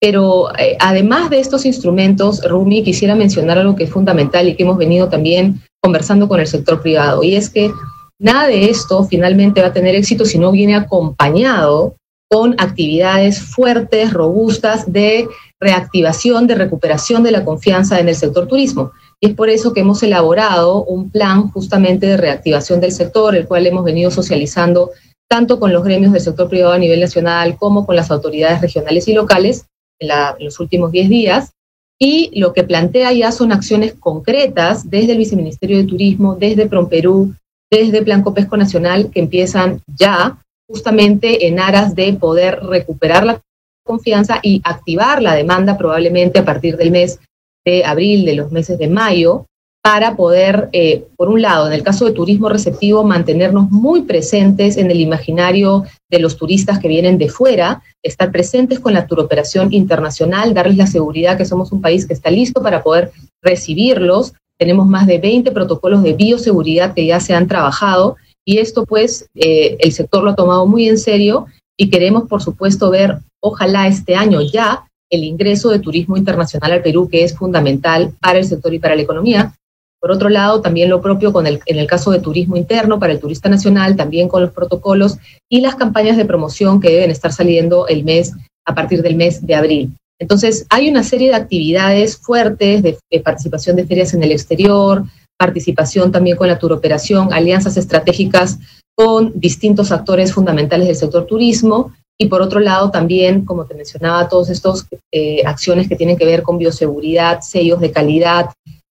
Pero 0.00 0.54
eh, 0.58 0.76
además 0.78 1.30
de 1.30 1.40
estos 1.40 1.64
instrumentos, 1.64 2.42
Rumi, 2.48 2.82
quisiera 2.82 3.14
mencionar 3.14 3.58
algo 3.58 3.76
que 3.76 3.84
es 3.84 3.90
fundamental 3.90 4.48
y 4.48 4.54
que 4.54 4.62
hemos 4.62 4.76
venido 4.76 5.08
también 5.08 5.62
conversando 5.82 6.28
con 6.28 6.40
el 6.40 6.46
sector 6.46 6.82
privado, 6.82 7.22
y 7.22 7.36
es 7.36 7.48
que 7.48 7.72
nada 8.18 8.46
de 8.46 8.70
esto 8.70 9.04
finalmente 9.04 9.60
va 9.60 9.68
a 9.68 9.72
tener 9.72 9.94
éxito 9.94 10.24
si 10.24 10.38
no 10.38 10.50
viene 10.50 10.74
acompañado 10.74 11.94
con 12.28 12.54
actividades 12.58 13.40
fuertes, 13.40 14.12
robustas 14.12 14.90
de 14.92 15.28
reactivación, 15.60 16.46
de 16.46 16.54
recuperación 16.54 17.22
de 17.22 17.30
la 17.30 17.44
confianza 17.44 17.98
en 17.98 18.08
el 18.08 18.14
sector 18.14 18.46
turismo. 18.46 18.92
Y 19.20 19.28
es 19.28 19.34
por 19.34 19.48
eso 19.48 19.72
que 19.72 19.80
hemos 19.80 20.02
elaborado 20.02 20.84
un 20.84 21.10
plan 21.10 21.50
justamente 21.50 22.06
de 22.06 22.16
reactivación 22.16 22.80
del 22.80 22.92
sector, 22.92 23.34
el 23.34 23.46
cual 23.46 23.66
hemos 23.66 23.84
venido 23.84 24.10
socializando 24.10 24.90
tanto 25.28 25.58
con 25.58 25.72
los 25.72 25.82
gremios 25.82 26.12
del 26.12 26.20
sector 26.22 26.48
privado 26.48 26.74
a 26.74 26.78
nivel 26.78 27.00
nacional 27.00 27.56
como 27.56 27.86
con 27.86 27.96
las 27.96 28.10
autoridades 28.10 28.60
regionales 28.60 29.08
y 29.08 29.14
locales 29.14 29.66
en, 29.98 30.08
los 30.44 30.60
últimos 30.60 30.92
10 30.92 31.08
días. 31.08 31.52
Y 31.98 32.38
lo 32.38 32.52
que 32.52 32.62
plantea 32.62 33.12
ya 33.12 33.32
son 33.32 33.52
acciones 33.52 33.94
concretas 33.94 34.90
desde 34.90 35.12
el 35.12 35.18
Viceministerio 35.18 35.78
de 35.78 35.84
Turismo, 35.84 36.34
desde 36.34 36.66
Promperú, 36.66 37.34
desde 37.70 38.02
Plan 38.02 38.22
Copesco 38.22 38.56
Nacional, 38.58 39.10
que 39.10 39.20
empiezan 39.20 39.80
ya 39.98 40.38
justamente 40.68 41.46
en 41.46 41.58
aras 41.58 41.94
de 41.94 42.12
poder 42.12 42.60
recuperar 42.62 43.24
la 43.24 43.40
confianza 43.86 44.40
y 44.42 44.60
activar 44.64 45.22
la 45.22 45.34
demanda 45.34 45.78
probablemente 45.78 46.40
a 46.40 46.44
partir 46.44 46.76
del 46.76 46.90
mes 46.90 47.18
de 47.64 47.84
abril, 47.84 48.24
de 48.26 48.34
los 48.34 48.52
meses 48.52 48.78
de 48.78 48.88
mayo, 48.88 49.46
para 49.86 50.16
poder, 50.16 50.68
eh, 50.72 51.04
por 51.16 51.28
un 51.28 51.40
lado, 51.40 51.68
en 51.68 51.72
el 51.72 51.84
caso 51.84 52.06
de 52.06 52.10
turismo 52.10 52.48
receptivo, 52.48 53.04
mantenernos 53.04 53.70
muy 53.70 54.02
presentes 54.02 54.76
en 54.78 54.90
el 54.90 55.00
imaginario 55.00 55.84
de 56.10 56.18
los 56.18 56.36
turistas 56.36 56.80
que 56.80 56.88
vienen 56.88 57.18
de 57.18 57.28
fuera, 57.28 57.84
estar 58.02 58.32
presentes 58.32 58.80
con 58.80 58.94
la 58.94 59.06
turoperación 59.06 59.72
internacional, 59.72 60.54
darles 60.54 60.76
la 60.76 60.88
seguridad 60.88 61.38
que 61.38 61.44
somos 61.44 61.70
un 61.70 61.80
país 61.80 62.04
que 62.04 62.14
está 62.14 62.32
listo 62.32 62.60
para 62.60 62.82
poder 62.82 63.12
recibirlos. 63.40 64.34
Tenemos 64.58 64.88
más 64.88 65.06
de 65.06 65.18
20 65.18 65.52
protocolos 65.52 66.02
de 66.02 66.14
bioseguridad 66.14 66.92
que 66.92 67.06
ya 67.06 67.20
se 67.20 67.34
han 67.34 67.46
trabajado 67.46 68.16
y 68.44 68.58
esto 68.58 68.86
pues 68.86 69.28
eh, 69.36 69.76
el 69.78 69.92
sector 69.92 70.24
lo 70.24 70.30
ha 70.30 70.34
tomado 70.34 70.66
muy 70.66 70.88
en 70.88 70.98
serio 70.98 71.46
y 71.76 71.90
queremos 71.90 72.28
por 72.28 72.42
supuesto 72.42 72.90
ver, 72.90 73.18
ojalá 73.46 73.86
este 73.86 74.14
año 74.14 74.40
ya, 74.42 74.86
el 75.10 75.24
ingreso 75.24 75.70
de 75.70 75.78
turismo 75.78 76.16
internacional 76.16 76.72
al 76.72 76.82
Perú, 76.82 77.08
que 77.08 77.24
es 77.24 77.36
fundamental 77.36 78.12
para 78.20 78.38
el 78.38 78.44
sector 78.44 78.74
y 78.74 78.78
para 78.78 78.96
la 78.96 79.02
economía, 79.02 79.54
por 80.00 80.10
otro 80.10 80.28
lado, 80.28 80.60
también 80.60 80.90
lo 80.90 81.00
propio 81.00 81.32
con 81.32 81.46
el, 81.46 81.60
en 81.66 81.78
el 81.78 81.86
caso 81.86 82.10
de 82.10 82.20
turismo 82.20 82.56
interno 82.56 83.00
para 83.00 83.12
el 83.12 83.18
turista 83.18 83.48
nacional, 83.48 83.96
también 83.96 84.28
con 84.28 84.42
los 84.42 84.52
protocolos 84.52 85.18
y 85.48 85.60
las 85.60 85.74
campañas 85.74 86.16
de 86.16 86.24
promoción 86.24 86.80
que 86.80 86.90
deben 86.90 87.10
estar 87.10 87.32
saliendo 87.32 87.88
el 87.88 88.04
mes 88.04 88.32
a 88.66 88.74
partir 88.74 89.02
del 89.02 89.16
mes 89.16 89.44
de 89.44 89.54
abril. 89.54 89.96
Entonces, 90.20 90.66
hay 90.70 90.88
una 90.88 91.02
serie 91.02 91.28
de 91.28 91.34
actividades 91.34 92.16
fuertes 92.18 92.82
de, 92.82 92.98
participación 93.22 93.76
de 93.76 93.86
ferias 93.86 94.14
en 94.14 94.22
el 94.22 94.32
exterior, 94.32 95.04
participación 95.38 96.12
también 96.12 96.36
con 96.36 96.48
la 96.48 96.58
turoperación, 96.58 97.32
alianzas 97.32 97.76
estratégicas 97.76 98.58
con 98.94 99.32
distintos 99.34 99.92
actores 99.92 100.32
fundamentales 100.32 100.86
del 100.86 100.96
sector 100.96 101.26
turismo 101.26 101.92
y 102.18 102.26
por 102.26 102.40
otro 102.40 102.60
lado 102.60 102.90
también, 102.90 103.44
como 103.44 103.66
te 103.66 103.74
mencionaba, 103.74 104.28
todas 104.28 104.48
estas 104.48 104.86
eh, 105.12 105.42
acciones 105.44 105.88
que 105.88 105.96
tienen 105.96 106.16
que 106.16 106.24
ver 106.24 106.42
con 106.42 106.58
bioseguridad, 106.58 107.40
sellos 107.42 107.80
de 107.80 107.92
calidad, 107.92 108.50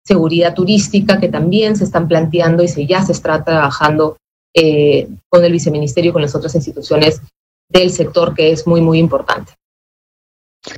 seguridad 0.05 0.53
turística 0.53 1.19
que 1.19 1.27
también 1.27 1.75
se 1.75 1.83
están 1.83 2.07
planteando 2.07 2.63
y 2.63 2.67
se, 2.67 2.85
ya 2.85 3.03
se 3.03 3.11
está 3.11 3.43
trabajando 3.43 4.17
eh, 4.55 5.07
con 5.29 5.43
el 5.43 5.51
viceministerio 5.51 6.09
y 6.09 6.13
con 6.13 6.21
las 6.21 6.35
otras 6.35 6.55
instituciones 6.55 7.21
del 7.69 7.91
sector 7.91 8.33
que 8.33 8.51
es 8.51 8.65
muy, 8.67 8.81
muy 8.81 8.99
importante. 8.99 9.53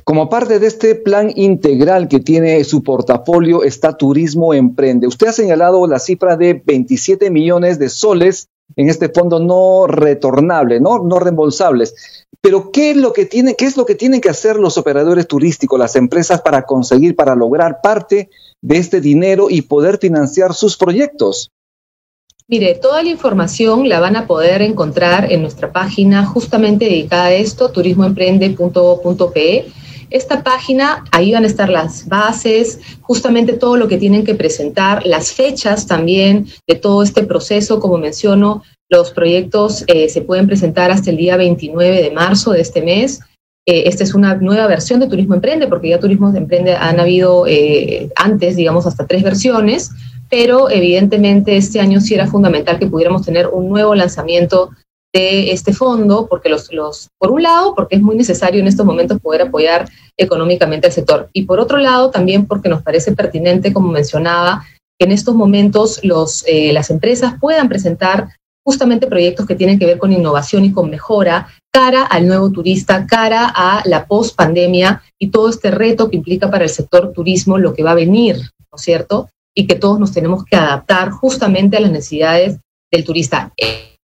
Como 0.04 0.28
parte 0.28 0.58
de 0.58 0.66
este 0.66 0.94
plan 0.94 1.32
integral 1.34 2.08
que 2.08 2.20
tiene 2.20 2.62
su 2.64 2.82
portafolio 2.82 3.64
está 3.64 3.96
Turismo 3.96 4.54
Emprende. 4.54 5.06
Usted 5.06 5.28
ha 5.28 5.32
señalado 5.32 5.86
la 5.86 5.98
cifra 5.98 6.36
de 6.36 6.62
27 6.64 7.30
millones 7.30 7.78
de 7.78 7.88
soles 7.88 8.48
en 8.76 8.88
este 8.88 9.08
fondo 9.08 9.40
no 9.40 9.86
retornable, 9.86 10.80
no, 10.80 11.02
no 11.02 11.18
reembolsables. 11.18 12.26
Pero 12.42 12.72
¿qué 12.72 12.92
es 12.92 12.96
lo 12.96 13.12
que 13.12 13.26
tienen, 13.26 13.54
qué 13.56 13.66
es 13.66 13.76
lo 13.76 13.84
que 13.84 13.94
tienen 13.94 14.20
que 14.20 14.30
hacer 14.30 14.56
los 14.56 14.78
operadores 14.78 15.26
turísticos, 15.28 15.78
las 15.78 15.96
empresas 15.96 16.40
para 16.40 16.62
conseguir, 16.62 17.14
para 17.14 17.34
lograr 17.34 17.80
parte 17.82 18.30
de 18.62 18.78
este 18.78 19.00
dinero 19.00 19.50
y 19.50 19.62
poder 19.62 19.98
financiar 19.98 20.54
sus 20.54 20.76
proyectos? 20.76 21.50
Mire, 22.48 22.74
toda 22.74 23.02
la 23.02 23.10
información 23.10 23.88
la 23.88 24.00
van 24.00 24.16
a 24.16 24.26
poder 24.26 24.60
encontrar 24.62 25.30
en 25.30 25.42
nuestra 25.42 25.70
página 25.70 26.26
justamente 26.26 26.86
dedicada 26.86 27.26
a 27.26 27.32
esto, 27.32 27.70
turismoemprende.pe. 27.70 29.66
Esta 30.10 30.42
página, 30.42 31.04
ahí 31.12 31.30
van 31.30 31.44
a 31.44 31.46
estar 31.46 31.68
las 31.68 32.08
bases, 32.08 32.80
justamente 33.02 33.52
todo 33.52 33.76
lo 33.76 33.86
que 33.86 33.98
tienen 33.98 34.24
que 34.24 34.34
presentar, 34.34 35.06
las 35.06 35.30
fechas 35.30 35.86
también 35.86 36.48
de 36.66 36.74
todo 36.74 37.04
este 37.04 37.22
proceso, 37.22 37.78
como 37.78 37.98
menciono, 37.98 38.64
los 38.90 39.12
proyectos 39.12 39.84
eh, 39.86 40.08
se 40.08 40.20
pueden 40.20 40.48
presentar 40.48 40.90
hasta 40.90 41.10
el 41.10 41.16
día 41.16 41.36
29 41.36 42.02
de 42.02 42.10
marzo 42.10 42.50
de 42.50 42.60
este 42.60 42.82
mes. 42.82 43.20
Eh, 43.66 43.84
esta 43.86 44.02
es 44.02 44.14
una 44.14 44.34
nueva 44.34 44.66
versión 44.66 44.98
de 44.98 45.06
Turismo 45.06 45.34
Emprende, 45.34 45.68
porque 45.68 45.90
ya 45.90 46.00
Turismo 46.00 46.28
Emprende 46.34 46.74
han 46.74 46.98
habido 46.98 47.46
eh, 47.46 48.10
antes, 48.16 48.56
digamos, 48.56 48.86
hasta 48.86 49.06
tres 49.06 49.22
versiones, 49.22 49.92
pero 50.28 50.68
evidentemente 50.68 51.56
este 51.56 51.80
año 51.80 52.00
sí 52.00 52.14
era 52.14 52.26
fundamental 52.26 52.80
que 52.80 52.88
pudiéramos 52.88 53.24
tener 53.24 53.46
un 53.46 53.68
nuevo 53.68 53.94
lanzamiento 53.94 54.70
de 55.14 55.52
este 55.52 55.72
fondo, 55.72 56.26
porque 56.28 56.48
los, 56.48 56.72
los, 56.72 57.08
por 57.18 57.30
un 57.30 57.44
lado, 57.44 57.74
porque 57.76 57.96
es 57.96 58.02
muy 58.02 58.16
necesario 58.16 58.60
en 58.60 58.66
estos 58.66 58.86
momentos 58.86 59.20
poder 59.20 59.42
apoyar 59.42 59.88
económicamente 60.16 60.88
al 60.88 60.92
sector, 60.92 61.28
y 61.32 61.42
por 61.42 61.60
otro 61.60 61.78
lado, 61.78 62.10
también 62.10 62.46
porque 62.46 62.68
nos 62.68 62.82
parece 62.82 63.12
pertinente, 63.12 63.72
como 63.72 63.90
mencionaba, 63.90 64.64
que 64.98 65.06
en 65.06 65.12
estos 65.12 65.34
momentos 65.34 66.00
los, 66.04 66.44
las 66.72 66.90
empresas 66.90 67.34
puedan 67.40 67.68
presentar 67.68 68.28
justamente 68.64 69.06
proyectos 69.06 69.46
que 69.46 69.54
tienen 69.54 69.78
que 69.78 69.86
ver 69.86 69.98
con 69.98 70.12
innovación 70.12 70.64
y 70.64 70.72
con 70.72 70.90
mejora 70.90 71.48
cara 71.72 72.04
al 72.04 72.26
nuevo 72.26 72.50
turista, 72.50 73.06
cara 73.06 73.50
a 73.54 73.82
la 73.84 74.06
post-pandemia 74.06 75.02
y 75.18 75.28
todo 75.28 75.48
este 75.48 75.70
reto 75.70 76.10
que 76.10 76.16
implica 76.16 76.50
para 76.50 76.64
el 76.64 76.70
sector 76.70 77.12
turismo 77.12 77.58
lo 77.58 77.74
que 77.74 77.82
va 77.82 77.92
a 77.92 77.94
venir, 77.94 78.36
¿no 78.36 78.76
es 78.76 78.82
cierto? 78.82 79.28
Y 79.54 79.66
que 79.66 79.76
todos 79.76 79.98
nos 79.98 80.12
tenemos 80.12 80.44
que 80.44 80.56
adaptar 80.56 81.10
justamente 81.10 81.76
a 81.76 81.80
las 81.80 81.90
necesidades 81.90 82.58
del 82.90 83.04
turista. 83.04 83.52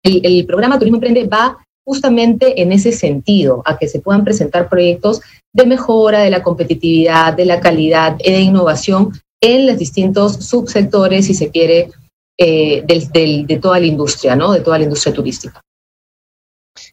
El, 0.02 0.44
programa 0.46 0.78
Turismo 0.78 0.96
Emprende 0.96 1.26
va 1.26 1.58
justamente 1.86 2.60
en 2.60 2.72
ese 2.72 2.92
sentido, 2.92 3.62
a 3.64 3.78
que 3.78 3.88
se 3.88 4.00
puedan 4.00 4.24
presentar 4.24 4.68
proyectos 4.68 5.20
de 5.52 5.66
mejora 5.66 6.20
de 6.20 6.30
la 6.30 6.42
competitividad, 6.42 7.34
de 7.34 7.44
la 7.44 7.60
calidad, 7.60 8.16
de 8.16 8.40
innovación 8.40 9.12
en 9.40 9.66
los 9.66 9.78
distintos 9.78 10.36
subsectores, 10.46 11.26
si 11.26 11.34
se 11.34 11.50
quiere, 11.50 11.90
eh, 12.36 12.84
de 12.86 13.58
toda 13.60 13.78
la 13.78 13.86
industria, 13.86 14.36
¿no? 14.36 14.52
De 14.52 14.60
toda 14.60 14.78
la 14.78 14.84
industria 14.84 15.14
turística. 15.14 15.60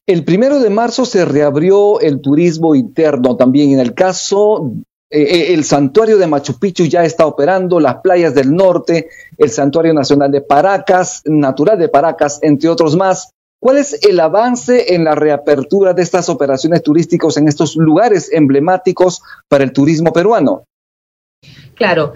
El 0.05 0.23
primero 0.23 0.59
de 0.59 0.69
marzo 0.69 1.05
se 1.05 1.25
reabrió 1.25 1.99
el 1.99 2.21
turismo 2.21 2.75
interno 2.75 3.35
también. 3.35 3.71
En 3.71 3.79
el 3.79 3.93
caso, 3.93 4.71
eh, 5.09 5.21
eh, 5.21 5.53
el 5.53 5.63
santuario 5.63 6.17
de 6.17 6.27
Machu 6.27 6.59
Picchu 6.59 6.85
ya 6.85 7.03
está 7.03 7.25
operando, 7.25 7.79
las 7.79 7.97
playas 7.97 8.33
del 8.33 8.53
norte, 8.53 9.09
el 9.37 9.49
santuario 9.49 9.93
nacional 9.93 10.31
de 10.31 10.41
Paracas, 10.41 11.21
natural 11.25 11.79
de 11.79 11.89
Paracas, 11.89 12.39
entre 12.41 12.69
otros 12.69 12.95
más. 12.95 13.31
¿Cuál 13.59 13.77
es 13.77 14.03
el 14.05 14.19
avance 14.19 14.95
en 14.95 15.03
la 15.03 15.13
reapertura 15.13 15.93
de 15.93 16.01
estas 16.01 16.29
operaciones 16.29 16.81
turísticas 16.81 17.37
en 17.37 17.47
estos 17.47 17.75
lugares 17.75 18.31
emblemáticos 18.31 19.21
para 19.47 19.63
el 19.63 19.71
turismo 19.71 20.11
peruano? 20.11 20.63
Claro, 21.75 22.13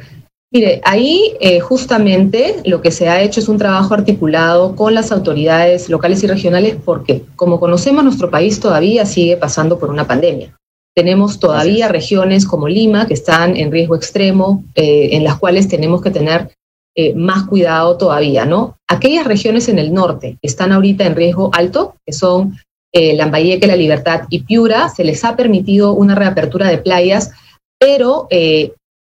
Mire, 0.52 0.80
ahí 0.86 1.34
eh, 1.42 1.60
justamente 1.60 2.62
lo 2.66 2.82
que 2.82 2.92
se 2.92 3.10
ha 3.10 3.22
hecho 3.22 3.40
es 3.40 3.50
un 3.50 3.58
trabajo 3.58 3.94
articulado 3.94 4.76
con 4.76 4.94
las 4.94 5.12
autoridades 5.12 5.90
locales 5.90 6.24
y 6.24 6.28
regionales 6.28 6.78
porque, 6.84 7.24
como 7.36 7.60
conocemos, 7.60 8.04
nuestro 8.04 8.30
país 8.30 8.60
todavía 8.60 9.06
sigue 9.06 9.38
pasando 9.38 9.80
por 9.80 9.90
una 9.90 10.08
pandemia. 10.08 10.56
Tenemos 10.96 11.40
todavía 11.40 11.90
regiones 11.90 12.46
como 12.46 12.70
Lima 12.70 13.06
que 13.06 13.16
están 13.16 13.58
en 13.58 13.72
riesgo 13.72 13.96
extremo, 13.96 14.64
eh, 14.76 15.10
en 15.12 15.24
las 15.24 15.38
cuales 15.40 15.68
tenemos 15.68 16.02
que 16.02 16.12
tener 16.12 16.52
eh, 16.96 17.14
más 17.16 17.48
cuidado 17.48 17.98
todavía, 17.98 18.46
¿no? 18.46 18.78
Aquellas 18.88 19.28
regiones 19.28 19.68
en 19.68 19.78
el 19.78 19.94
norte 19.94 20.38
que 20.42 20.48
están 20.48 20.72
ahorita 20.72 21.06
en 21.06 21.16
riesgo 21.16 21.50
alto, 21.54 21.96
que 22.06 22.14
son 22.14 22.58
Lambayeque, 22.94 23.68
La 23.68 23.76
Libertad 23.76 24.22
y 24.30 24.44
Piura, 24.44 24.88
se 24.88 25.04
les 25.04 25.26
ha 25.26 25.36
permitido 25.36 25.92
una 25.92 26.16
reapertura 26.16 26.70
de 26.70 26.78
playas, 26.78 27.32
pero 27.78 28.30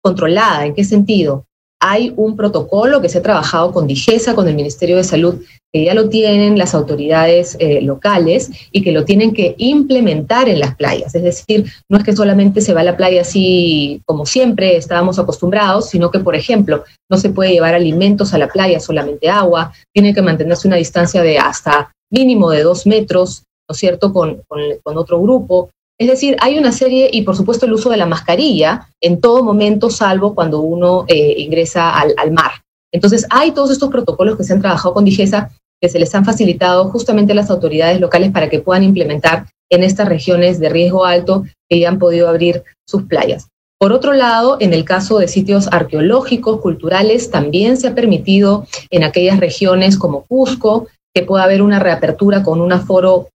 controlada. 0.05 0.67
¿En 0.67 0.75
qué 0.75 0.83
sentido? 0.83 1.45
Hay 1.81 2.13
un 2.15 2.35
protocolo 2.35 3.01
que 3.01 3.09
se 3.09 3.17
ha 3.17 3.23
trabajado 3.23 3.71
con 3.71 3.87
DIGESA, 3.87 4.35
con 4.35 4.47
el 4.47 4.55
Ministerio 4.55 4.97
de 4.97 5.03
Salud, 5.03 5.41
que 5.73 5.83
ya 5.83 5.95
lo 5.95 6.09
tienen 6.09 6.59
las 6.59 6.75
autoridades 6.75 7.57
eh, 7.59 7.81
locales 7.81 8.51
y 8.71 8.83
que 8.83 8.91
lo 8.91 9.03
tienen 9.03 9.33
que 9.33 9.55
implementar 9.57 10.47
en 10.47 10.59
las 10.59 10.75
playas. 10.75 11.15
Es 11.15 11.23
decir, 11.23 11.65
no 11.89 11.97
es 11.97 12.03
que 12.03 12.15
solamente 12.15 12.61
se 12.61 12.75
va 12.75 12.81
a 12.81 12.83
la 12.91 12.95
playa 12.95 13.21
así 13.21 13.99
como 14.05 14.27
siempre 14.27 14.77
estábamos 14.77 15.17
acostumbrados, 15.17 15.89
sino 15.89 16.11
que, 16.11 16.19
por 16.19 16.35
ejemplo, 16.35 16.83
no 17.09 17.17
se 17.17 17.29
puede 17.29 17.53
llevar 17.53 17.73
alimentos 17.73 18.33
a 18.33 18.37
la 18.37 18.47
playa, 18.47 18.79
solamente 18.79 19.27
agua, 19.27 19.73
tiene 19.91 20.13
que 20.13 20.21
mantenerse 20.21 20.67
una 20.67 20.77
distancia 20.77 21.23
de 21.23 21.39
hasta 21.39 21.91
mínimo 22.11 22.51
de 22.51 22.61
dos 22.61 22.85
metros, 22.85 23.43
¿no 23.67 23.73
es 23.73 23.79
cierto?, 23.79 24.13
con, 24.13 24.43
con 24.83 24.97
otro 24.97 25.19
grupo. 25.19 25.71
Es 25.97 26.09
decir, 26.09 26.35
hay 26.41 26.57
una 26.57 26.71
serie, 26.71 27.09
y 27.11 27.21
por 27.21 27.37
supuesto 27.37 27.65
el 27.65 27.73
uso 27.73 27.89
de 27.89 27.97
la 27.97 28.05
mascarilla 28.05 28.89
en 28.99 29.21
todo 29.21 29.43
momento, 29.43 29.89
salvo 29.89 30.35
cuando 30.35 30.59
uno 30.59 31.05
eh, 31.07 31.35
ingresa 31.37 31.97
al, 31.97 32.31
mar. 32.31 32.51
Entonces, 32.91 33.25
hay 33.29 33.51
todos 33.51 33.71
estos 33.71 33.89
protocolos 33.89 34.37
que 34.37 34.43
se 34.43 34.53
han 34.53 34.61
trabajado 34.61 34.93
con 34.93 35.05
Digesa, 35.05 35.51
que 35.81 35.89
se 35.89 35.99
les 35.99 36.13
han 36.13 36.25
facilitado 36.25 36.89
justamente 36.89 37.31
a 37.31 37.35
las 37.35 37.49
autoridades 37.49 37.99
locales 37.99 38.31
para 38.31 38.49
que 38.49 38.59
puedan 38.59 38.83
implementar 38.83 39.47
en 39.69 39.83
estas 39.83 40.07
regiones 40.07 40.59
de 40.59 40.69
riesgo 40.69 41.05
alto 41.05 41.43
que 41.69 41.79
ya 41.79 41.89
han 41.89 41.99
podido 41.99 42.27
abrir 42.27 42.63
sus 42.87 43.03
playas. 43.03 43.47
Por 43.79 43.91
otro 43.91 44.13
lado, 44.13 44.57
en 44.59 44.73
el 44.73 44.85
caso 44.85 45.19
de 45.19 45.27
sitios 45.27 45.67
arqueológicos, 45.71 46.61
culturales, 46.61 47.29
también 47.29 47.77
se 47.77 47.87
ha 47.87 47.95
permitido 47.95 48.65
en 48.89 49.03
aquellas 49.03 49.39
regiones 49.39 49.97
como 49.97 50.25
Cusco 50.25 50.87
que 51.13 51.23
pueda 51.23 51.43
haber 51.43 51.61
una 51.61 51.79
reapertura 51.79 52.43
con 52.43 52.61
un 52.61 52.71
aforo 52.71 53.29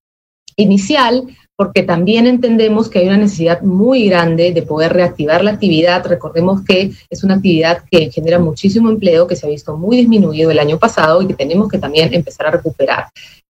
inicial, 0.56 1.24
porque 1.60 1.82
también 1.82 2.26
entendemos 2.26 2.88
que 2.88 3.00
hay 3.00 3.08
una 3.08 3.18
necesidad 3.18 3.60
muy 3.60 4.08
grande 4.08 4.52
de 4.52 4.62
poder 4.62 4.94
reactivar 4.94 5.44
la 5.44 5.50
actividad. 5.50 6.06
Recordemos 6.06 6.62
que 6.64 6.92
es 7.10 7.22
una 7.22 7.34
actividad 7.34 7.84
que 7.90 8.10
genera 8.10 8.38
muchísimo 8.38 8.88
empleo, 8.88 9.26
que 9.26 9.36
se 9.36 9.44
ha 9.44 9.50
visto 9.50 9.76
muy 9.76 9.98
disminuido 9.98 10.50
el 10.50 10.58
año 10.58 10.78
pasado 10.78 11.20
y 11.20 11.26
que 11.26 11.34
tenemos 11.34 11.68
que 11.68 11.76
también 11.76 12.14
empezar 12.14 12.46
a 12.46 12.52
recuperar. 12.52 13.08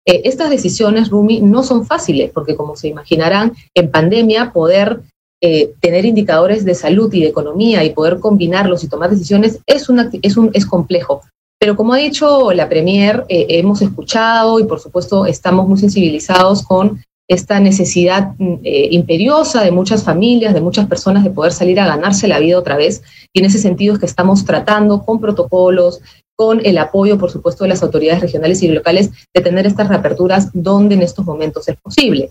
Eh, 0.07 0.21
estas 0.25 0.51
decisiones, 0.51 1.09
Rumi, 1.09 1.41
no 1.41 1.63
son 1.63 1.87
fáciles, 1.87 2.31
porque 2.31 2.57
como 2.57 2.77
se 2.77 2.89
imaginarán, 2.89 3.55
en 3.75 3.91
pandemia 3.91 4.53
poder 4.53 5.01
eh, 5.43 5.73
tener 5.81 6.05
indicadores 6.05 6.63
de 6.67 6.75
salud 6.75 7.11
y 7.15 7.23
de 7.23 7.29
economía 7.29 7.85
y 7.85 7.95
poder 7.95 8.19
combinarlos 8.19 8.85
y 8.85 8.89
tomar 8.89 9.09
decisiones 9.09 9.61
es, 9.65 9.89
una, 9.89 10.11
es, 10.21 10.37
es 10.53 10.67
complejo. 10.67 11.23
Pero 11.59 11.75
como 11.75 11.95
ha 11.95 11.97
dicho 11.97 12.53
la 12.53 12.69
Premier, 12.69 13.25
eh, 13.31 13.47
hemos 13.49 13.81
escuchado 13.81 14.61
y 14.61 14.65
por 14.65 14.79
supuesto 14.79 15.25
estamos 15.25 15.67
muy 15.67 15.79
sensibilizados 15.79 16.63
con 16.63 17.03
esta 17.29 17.61
necesidad 17.61 18.35
mm, 18.39 18.59
imperiosa 18.91 19.63
de 19.63 19.71
muchas 19.71 20.05
familias, 20.05 20.55
de 20.55 20.61
muchas 20.61 20.87
personas 20.87 21.25
de 21.25 21.31
poder 21.31 21.53
salir 21.53 21.81
a 21.81 21.87
ganarse 21.87 22.29
la 22.29 22.39
vida 22.39 22.59
otra 22.59 22.77
vez. 22.77 23.03
Y 23.33 23.41
en 23.41 23.47
ese 23.47 23.59
sentido 23.59 23.95
es 23.95 24.01
que 24.01 24.07
estamos 24.07 24.45
tratando 24.45 25.05
con 25.05 25.21
protocolos, 25.21 26.01
con 26.37 26.65
el 26.65 26.79
apoyo, 26.79 27.19
por 27.19 27.31
supuesto, 27.31 27.65
de 27.65 27.71
las 27.71 27.83
autoridades 27.83 28.21
regionales 28.21 28.63
y 28.63 28.69
locales 28.69 29.11
de 29.33 29.41
tener 29.41 29.67
estas 29.67 29.89
reaperturas 29.89 30.51
donde 30.53 30.97
en 30.97 31.03
estos 31.03 31.25
momentos 31.25 31.69
es 31.69 31.77
posible. 31.77 32.31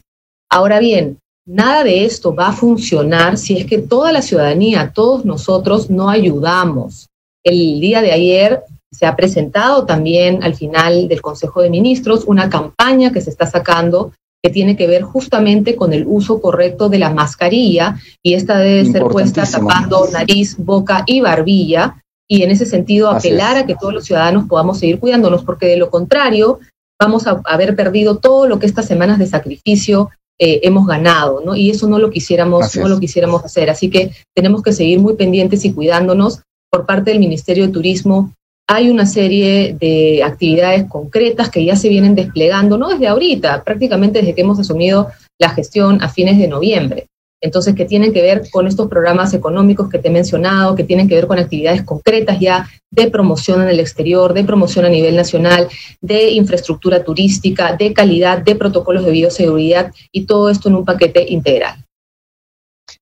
Ahora 0.49 0.79
bien, 0.79 1.17
nada 1.45 1.83
de 1.83 2.05
esto 2.05 2.35
va 2.35 2.49
a 2.49 2.53
funcionar 2.53 3.37
si 3.37 3.57
es 3.57 3.65
que 3.65 3.79
toda 3.79 4.11
la 4.11 4.21
ciudadanía, 4.21 4.91
todos 4.93 5.25
nosotros 5.25 5.89
no 5.89 6.09
ayudamos. 6.09 7.07
El 7.43 7.79
día 7.79 8.01
de 8.01 8.11
ayer 8.11 8.63
se 8.91 9.05
ha 9.05 9.15
presentado 9.15 9.85
también 9.85 10.43
al 10.43 10.53
final 10.53 11.07
del 11.07 11.21
Consejo 11.21 11.61
de 11.61 11.69
Ministros 11.69 12.25
una 12.25 12.49
campaña 12.49 13.11
que 13.11 13.21
se 13.21 13.31
está 13.31 13.47
sacando 13.47 14.11
que 14.43 14.51
tiene 14.51 14.75
que 14.75 14.87
ver 14.87 15.03
justamente 15.03 15.77
con 15.77 15.93
el 15.93 16.05
uso 16.05 16.41
correcto 16.41 16.89
de 16.89 16.99
la 16.99 17.09
mascarilla 17.09 17.97
y 18.21 18.33
esta 18.33 18.57
debe 18.57 18.85
ser 18.91 19.03
puesta 19.03 19.45
tapando 19.49 20.05
nariz, 20.11 20.57
boca 20.57 21.03
y 21.07 21.21
barbilla 21.21 22.03
y 22.27 22.43
en 22.43 22.51
ese 22.51 22.65
sentido 22.65 23.09
apelar 23.09 23.55
a 23.55 23.65
que 23.65 23.75
todos 23.75 23.93
los 23.93 24.05
ciudadanos 24.05 24.47
podamos 24.47 24.79
seguir 24.79 24.99
cuidándonos, 24.99 25.43
porque 25.43 25.67
de 25.67 25.77
lo 25.77 25.89
contrario 25.89 26.59
vamos 26.99 27.25
a 27.25 27.41
haber 27.45 27.75
perdido 27.75 28.17
todo 28.17 28.47
lo 28.47 28.59
que 28.59 28.65
estas 28.65 28.85
semanas 28.85 29.17
de 29.17 29.27
sacrificio 29.27 30.09
eh, 30.39 30.59
hemos 30.63 30.87
ganado, 30.87 31.41
¿no? 31.45 31.55
Y 31.55 31.69
eso 31.69 31.87
no 31.87 31.99
lo 31.99 32.09
quisiéramos, 32.09 32.75
no 32.75 32.87
lo 32.87 32.99
quisiéramos 32.99 33.45
hacer. 33.45 33.69
Así 33.69 33.89
que 33.89 34.11
tenemos 34.35 34.61
que 34.61 34.73
seguir 34.73 34.99
muy 34.99 35.15
pendientes 35.15 35.63
y 35.63 35.73
cuidándonos. 35.73 36.41
Por 36.71 36.87
parte 36.87 37.11
del 37.11 37.19
Ministerio 37.19 37.67
de 37.67 37.71
Turismo 37.71 38.33
hay 38.67 38.89
una 38.89 39.05
serie 39.05 39.75
de 39.79 40.23
actividades 40.23 40.85
concretas 40.89 41.49
que 41.49 41.63
ya 41.65 41.75
se 41.75 41.89
vienen 41.89 42.15
desplegando, 42.15 42.77
no 42.77 42.89
desde 42.89 43.07
ahorita, 43.07 43.63
prácticamente 43.63 44.19
desde 44.19 44.35
que 44.35 44.41
hemos 44.41 44.59
asumido 44.59 45.09
la 45.39 45.49
gestión 45.49 46.01
a 46.01 46.09
fines 46.09 46.37
de 46.37 46.47
noviembre 46.47 47.07
entonces 47.43 47.75
que 47.75 47.85
tienen 47.85 48.13
que 48.13 48.21
ver 48.21 48.49
con 48.49 48.67
estos 48.67 48.87
programas 48.87 49.33
económicos 49.33 49.89
que 49.89 49.99
te 49.99 50.07
he 50.07 50.11
mencionado, 50.11 50.75
que 50.75 50.85
tienen 50.85 51.09
que 51.09 51.15
ver 51.15 51.27
con 51.27 51.37
actividades 51.37 51.83
concretas 51.83 52.39
ya 52.39 52.67
de 52.89 53.11
promoción 53.11 53.61
en 53.61 53.67
el 53.67 53.81
exterior, 53.81 54.33
de 54.33 54.45
promoción 54.45 54.85
a 54.85 54.89
nivel 54.89 55.15
nacional, 55.15 55.67
de 55.99 56.31
infraestructura 56.31 57.03
turística, 57.03 57.75
de 57.75 57.93
calidad, 57.93 58.37
de 58.39 58.55
protocolos 58.55 59.03
de 59.03 59.11
bioseguridad 59.11 59.91
y 60.11 60.25
todo 60.25 60.49
esto 60.49 60.69
en 60.69 60.75
un 60.75 60.85
paquete 60.85 61.25
integral. 61.29 61.83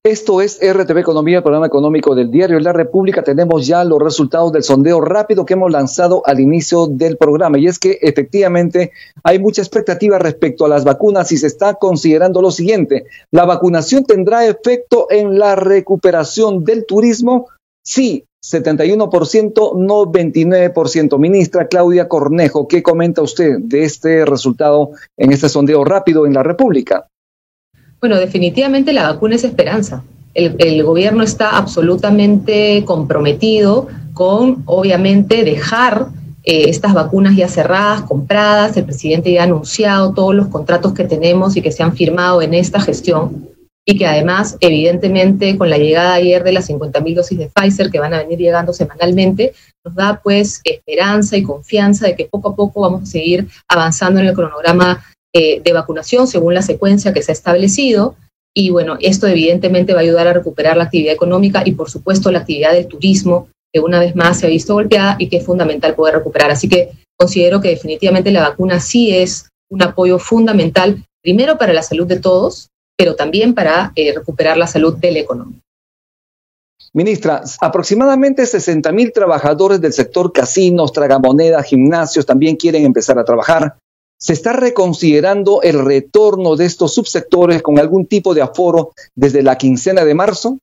Esto 0.03 0.41
es 0.41 0.58
RTV 0.60 0.98
Economía, 0.98 1.38
el 1.38 1.43
programa 1.43 1.67
económico 1.67 2.15
del 2.15 2.31
diario 2.31 2.60
La 2.60 2.74
República. 2.74 3.22
Tenemos 3.22 3.67
ya 3.67 3.84
los 3.84 4.00
resultados 4.00 4.51
del 4.51 4.63
sondeo 4.63 5.00
rápido 5.00 5.46
que 5.46 5.53
hemos 5.53 5.72
lanzado 5.72 6.24
al 6.25 6.39
inicio 6.39 6.88
del 6.88 7.17
programa. 7.17 7.60
Y 7.60 7.67
es 7.67 7.77
que 7.77 8.00
efectivamente 8.01 8.93
hay 9.24 9.38
mucha 9.38 9.62
expectativa 9.62 10.17
respecto 10.17 10.65
a 10.65 10.70
las 10.70 10.86
vacunas 10.86 11.31
y 11.31 11.38
se 11.38 11.46
está 11.46 11.75
considerando 11.75 12.41
lo 12.41 12.50
siguiente. 12.50 13.05
¿La 13.29 13.46
vacunación 13.46 14.03
tendrá 14.03 14.48
efecto 14.48 15.05
en 15.12 15.38
la 15.38 15.55
recuperación 15.55 16.63
del 16.63 16.88
turismo? 16.88 17.50
Sí, 17.86 18.25
71%, 18.43 19.75
no 19.77 20.05
29%. 20.12 21.20
Ministra 21.20 21.67
Claudia 21.67 22.08
Cornejo, 22.08 22.67
¿qué 22.67 22.81
comenta 22.81 23.22
usted 23.22 23.60
de 23.60 23.84
este 23.84 24.25
resultado 24.25 24.93
en 25.15 25.31
este 25.31 25.48
sondeo 25.48 25.84
rápido 25.84 26.25
en 26.25 26.34
la 26.34 26.41
República? 26.41 27.05
Bueno, 28.01 28.17
definitivamente 28.17 28.93
la 28.93 29.12
vacuna 29.12 29.36
es 29.36 29.43
esperanza. 29.43 30.03
El, 30.34 30.84
gobierno 30.84 31.22
está 31.22 31.55
absolutamente 31.55 32.84
comprometido 32.84 33.89
con, 34.13 34.63
obviamente, 34.65 35.43
dejar 35.43 36.08
eh, 36.43 36.63
estas 36.67 36.95
vacunas 36.95 37.36
ya 37.36 37.47
cerradas, 37.47 38.02
compradas. 38.02 38.75
El 38.75 38.86
presidente 38.86 39.32
ya 39.32 39.41
ha 39.41 39.43
anunciado 39.43 40.13
todos 40.13 40.34
los 40.34 40.47
contratos 40.47 40.93
que 40.93 41.04
tenemos 41.04 41.56
y 41.56 41.62
que 41.62 41.71
se 41.71 41.84
han 41.84 41.95
firmado 41.95 42.41
en 42.41 42.56
esta 42.56 42.80
gestión 42.82 43.49
y 43.86 43.97
que 43.97 44.08
además, 44.08 44.58
evidentemente, 44.62 45.58
con 45.58 45.69
la 45.69 45.78
llegada 45.78 46.13
ayer 46.13 46.43
de 46.43 46.54
las 46.54 46.69
50.000 46.69 47.15
dosis 47.15 47.38
de 47.38 47.52
Pfizer 47.54 47.91
que 47.91 47.99
van 47.99 48.13
a 48.13 48.19
venir 48.19 48.39
llegando 48.39 48.73
semanalmente, 48.73 49.54
nos 49.84 49.95
da 49.95 50.19
pues 50.23 50.62
esperanza 50.63 51.36
y 51.38 51.43
confianza 51.43 52.08
de 52.08 52.15
que 52.15 52.25
poco 52.25 52.49
a 52.49 52.56
poco 52.56 52.82
vamos 52.82 53.04
a 53.04 53.06
seguir 53.06 53.47
avanzando 53.67 54.19
en 54.19 54.28
el 54.28 54.36
cronograma 54.36 55.04
eh, 55.34 55.62
de 55.62 55.74
vacunación 55.74 56.28
según 56.28 56.54
la 56.54 56.62
secuencia 56.62 57.13
que 57.13 57.22
se 57.22 57.32
ha 57.32 57.34
establecido. 57.34 58.15
Y 58.54 58.70
bueno, 58.70 58.98
esto 59.00 59.28
evidentemente 59.28 59.94
va 59.94 60.00
a 60.00 60.04
ayudar 60.04 60.28
a 60.28 60.34
recuperar 60.34 60.76
la 60.76 60.84
actividad 60.84 61.13
económica 61.13 61.63
y 61.65 61.72
por 61.72 61.89
supuesto 61.89 62.32
la 62.32 62.39
actividad 62.39 62.74
del 62.74 62.88
turismo, 62.88 63.48
que 63.74 63.80
una 63.80 64.00
vez 64.00 64.15
más 64.15 64.39
se 64.39 64.48
ha 64.48 64.50
visto 64.50 64.74
golpeada 64.74 65.15
y 65.20 65.30
que 65.30 65.38
es 65.38 65.46
fundamental 65.46 65.96
poder 65.96 66.15
recuperar. 66.15 66.52
Así 66.52 66.67
que 66.67 66.89
considero 67.17 67.62
que 67.62 67.70
definitivamente 67.70 68.32
la 68.32 68.41
vacuna 68.41 68.80
sí 68.80 69.15
es 69.15 69.48
un 69.70 69.82
apoyo 69.82 70.20
fundamental, 70.20 71.04
primero 71.24 71.58
para 71.58 71.72
la 71.72 71.82
salud 71.82 72.06
de 72.06 72.20
todos, 72.20 72.67
pero 72.98 73.15
también 73.15 73.54
para 73.54 73.94
eh, 73.96 74.13
recuperar 74.13 74.58
la 74.58 74.67
salud 74.67 74.96
de 74.98 75.12
la 75.12 75.20
economía. 75.20 75.60
Ministra, 76.94 77.41
aproximadamente 77.62 78.46
60 78.46 78.91
mil 78.91 79.13
trabajadores 79.13 79.80
del 79.80 79.94
sector 79.94 80.34
casinos, 80.34 80.91
tragamonedas, 80.91 81.65
gimnasios 81.65 82.26
también 82.26 82.58
quieren 82.58 82.84
empezar 82.84 83.17
a 83.17 83.24
trabajar. 83.24 83.78
¿Se 84.21 84.34
está 84.34 84.53
reconsiderando 84.53 85.63
el 85.63 85.84
retorno 85.84 86.55
de 86.55 86.65
estos 86.65 86.93
subsectores 86.93 87.63
con 87.63 87.79
algún 87.79 88.05
tipo 88.05 88.36
de 88.36 88.43
aforo 88.43 88.91
desde 89.15 89.41
la 89.41 89.57
quincena 89.57 90.05
de 90.05 90.13
marzo? 90.13 90.60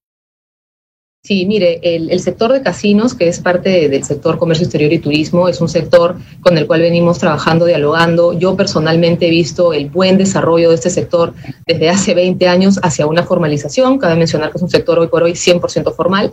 Sí, 1.24 1.44
mire, 1.44 1.80
el, 1.82 2.20
sector 2.20 2.52
de 2.52 2.62
casinos, 2.62 3.14
que 3.14 3.26
es 3.26 3.40
parte 3.40 3.88
del 3.88 4.04
sector 4.04 4.38
comercio 4.38 4.64
exterior 4.64 4.92
y 4.92 5.00
turismo, 5.00 5.48
es 5.48 5.60
un 5.60 5.68
sector 5.68 6.16
con 6.40 6.56
el 6.56 6.68
cual 6.68 6.82
venimos 6.82 7.18
trabajando, 7.18 7.66
dialogando. 7.66 8.32
Yo 8.32 8.56
personalmente 8.56 9.26
he 9.26 9.30
visto 9.30 9.72
el 9.72 9.90
buen 9.90 10.18
desarrollo 10.18 10.68
de 10.68 10.76
este 10.76 10.90
sector 10.90 11.34
desde 11.66 11.90
hace 11.90 12.14
20 12.14 12.46
años 12.46 12.78
hacia 12.84 13.08
una 13.08 13.24
formalización. 13.24 13.98
Cabe 13.98 14.14
mencionar 14.14 14.52
que 14.52 14.58
es 14.58 14.62
un 14.62 14.70
sector 14.70 15.00
hoy 15.00 15.08
por 15.08 15.24
hoy 15.24 15.32
100% 15.32 15.92
formal. 15.96 16.32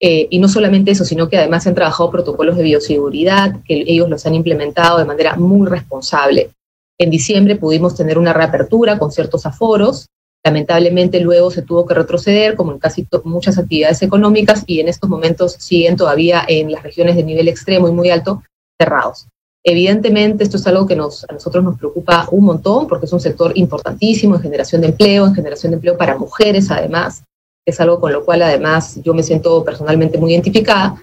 Eh, 0.00 0.28
y 0.30 0.38
no 0.38 0.48
solamente 0.48 0.92
eso, 0.92 1.04
sino 1.04 1.28
que 1.28 1.38
además 1.38 1.66
han 1.66 1.74
trabajado 1.74 2.10
protocolos 2.10 2.56
de 2.56 2.62
bioseguridad, 2.62 3.56
que 3.64 3.82
ellos 3.86 4.08
los 4.08 4.24
han 4.26 4.34
implementado 4.34 4.98
de 4.98 5.04
manera 5.04 5.36
muy 5.36 5.66
responsable. 5.66 6.50
En 6.98 7.10
diciembre 7.10 7.56
pudimos 7.56 7.96
tener 7.96 8.18
una 8.18 8.32
reapertura 8.32 8.98
con 8.98 9.10
ciertos 9.10 9.44
aforos. 9.44 10.06
Lamentablemente 10.44 11.20
luego 11.20 11.50
se 11.50 11.62
tuvo 11.62 11.84
que 11.84 11.94
retroceder, 11.94 12.54
como 12.54 12.72
en 12.72 12.78
casi 12.78 13.06
muchas 13.24 13.58
actividades 13.58 14.02
económicas, 14.02 14.62
y 14.66 14.80
en 14.80 14.88
estos 14.88 15.10
momentos 15.10 15.54
siguen 15.58 15.96
todavía 15.96 16.44
en 16.46 16.70
las 16.70 16.82
regiones 16.82 17.16
de 17.16 17.24
nivel 17.24 17.48
extremo 17.48 17.88
y 17.88 17.92
muy 17.92 18.10
alto 18.10 18.42
cerrados. 18.80 19.26
Evidentemente, 19.64 20.44
esto 20.44 20.56
es 20.56 20.66
algo 20.68 20.86
que 20.86 20.94
nos, 20.94 21.24
a 21.28 21.32
nosotros 21.32 21.64
nos 21.64 21.76
preocupa 21.76 22.28
un 22.30 22.44
montón 22.44 22.86
porque 22.86 23.06
es 23.06 23.12
un 23.12 23.20
sector 23.20 23.50
importantísimo 23.56 24.36
en 24.36 24.42
generación 24.42 24.80
de 24.80 24.88
empleo, 24.88 25.26
en 25.26 25.34
generación 25.34 25.72
de 25.72 25.76
empleo 25.76 25.98
para 25.98 26.16
mujeres 26.16 26.70
además 26.70 27.24
es 27.68 27.80
algo 27.80 28.00
con 28.00 28.12
lo 28.12 28.24
cual 28.24 28.40
además 28.42 28.98
yo 29.04 29.12
me 29.12 29.22
siento 29.22 29.62
personalmente 29.62 30.16
muy 30.16 30.32
identificada. 30.32 31.02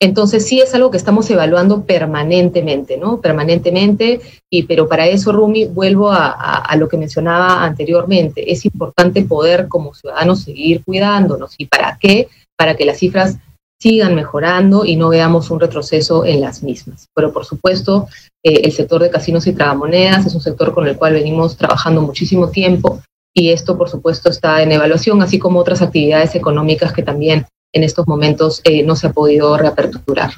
Entonces 0.00 0.46
sí 0.46 0.60
es 0.60 0.74
algo 0.74 0.90
que 0.90 0.98
estamos 0.98 1.28
evaluando 1.30 1.84
permanentemente, 1.84 2.96
¿no? 2.96 3.20
Permanentemente, 3.20 4.20
y, 4.50 4.64
pero 4.64 4.88
para 4.88 5.06
eso, 5.06 5.32
Rumi, 5.32 5.64
vuelvo 5.64 6.12
a, 6.12 6.28
a, 6.28 6.76
lo 6.76 6.86
que 6.86 6.98
mencionaba 6.98 7.64
anteriormente. 7.64 8.52
Es 8.52 8.64
importante 8.66 9.22
poder 9.22 9.68
como 9.68 9.94
ciudadanos 9.94 10.42
seguir 10.42 10.84
cuidándonos. 10.84 11.54
¿Y 11.58 11.66
para 11.66 11.98
qué? 11.98 12.28
Para 12.56 12.76
que 12.76 12.84
las 12.84 12.98
cifras 12.98 13.38
sigan 13.80 14.14
mejorando 14.14 14.84
y 14.84 14.96
no 14.96 15.08
veamos 15.08 15.50
un 15.50 15.60
retroceso 15.60 16.24
en 16.24 16.40
las 16.40 16.62
mismas. 16.62 17.08
Pero 17.14 17.32
por 17.32 17.44
supuesto, 17.46 18.06
eh, 18.44 18.60
el 18.64 18.72
sector 18.72 19.02
de 19.02 19.10
casinos 19.10 19.46
y 19.46 19.54
tragamonedas 19.54 20.26
es 20.26 20.34
un 20.34 20.40
sector 20.40 20.72
con 20.72 20.86
el 20.86 20.96
cual 20.96 21.14
venimos 21.14 21.56
trabajando 21.56 22.02
muchísimo 22.02 22.50
tiempo 22.50 23.00
y 23.38 23.52
esto, 23.52 23.76
por 23.76 23.90
supuesto, 23.90 24.30
está 24.30 24.62
en 24.62 24.72
evaluación, 24.72 25.20
así 25.20 25.38
como 25.38 25.60
otras 25.60 25.82
actividades 25.82 26.34
económicas 26.34 26.94
que 26.94 27.02
también 27.02 27.44
en 27.74 27.84
estos 27.84 28.08
momentos 28.08 28.62
eh, 28.64 28.82
no 28.82 28.96
se 28.96 29.08
ha 29.08 29.12
podido 29.12 29.58
reaperturar. 29.58 30.30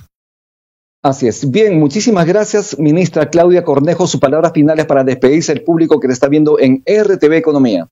Así 1.01 1.29
es. 1.29 1.49
Bien, 1.49 1.79
muchísimas 1.79 2.27
gracias, 2.27 2.77
ministra 2.77 3.31
Claudia 3.31 3.63
Cornejo. 3.63 4.09
Sus 4.09 4.19
palabras 4.19 4.51
finales 4.53 4.87
para 4.87 5.05
despedirse 5.05 5.55
del 5.55 5.63
público 5.63 6.01
que 6.01 6.09
le 6.09 6.13
está 6.13 6.27
viendo 6.27 6.59
en 6.59 6.83
RTV 6.85 7.35
Economía. 7.35 7.87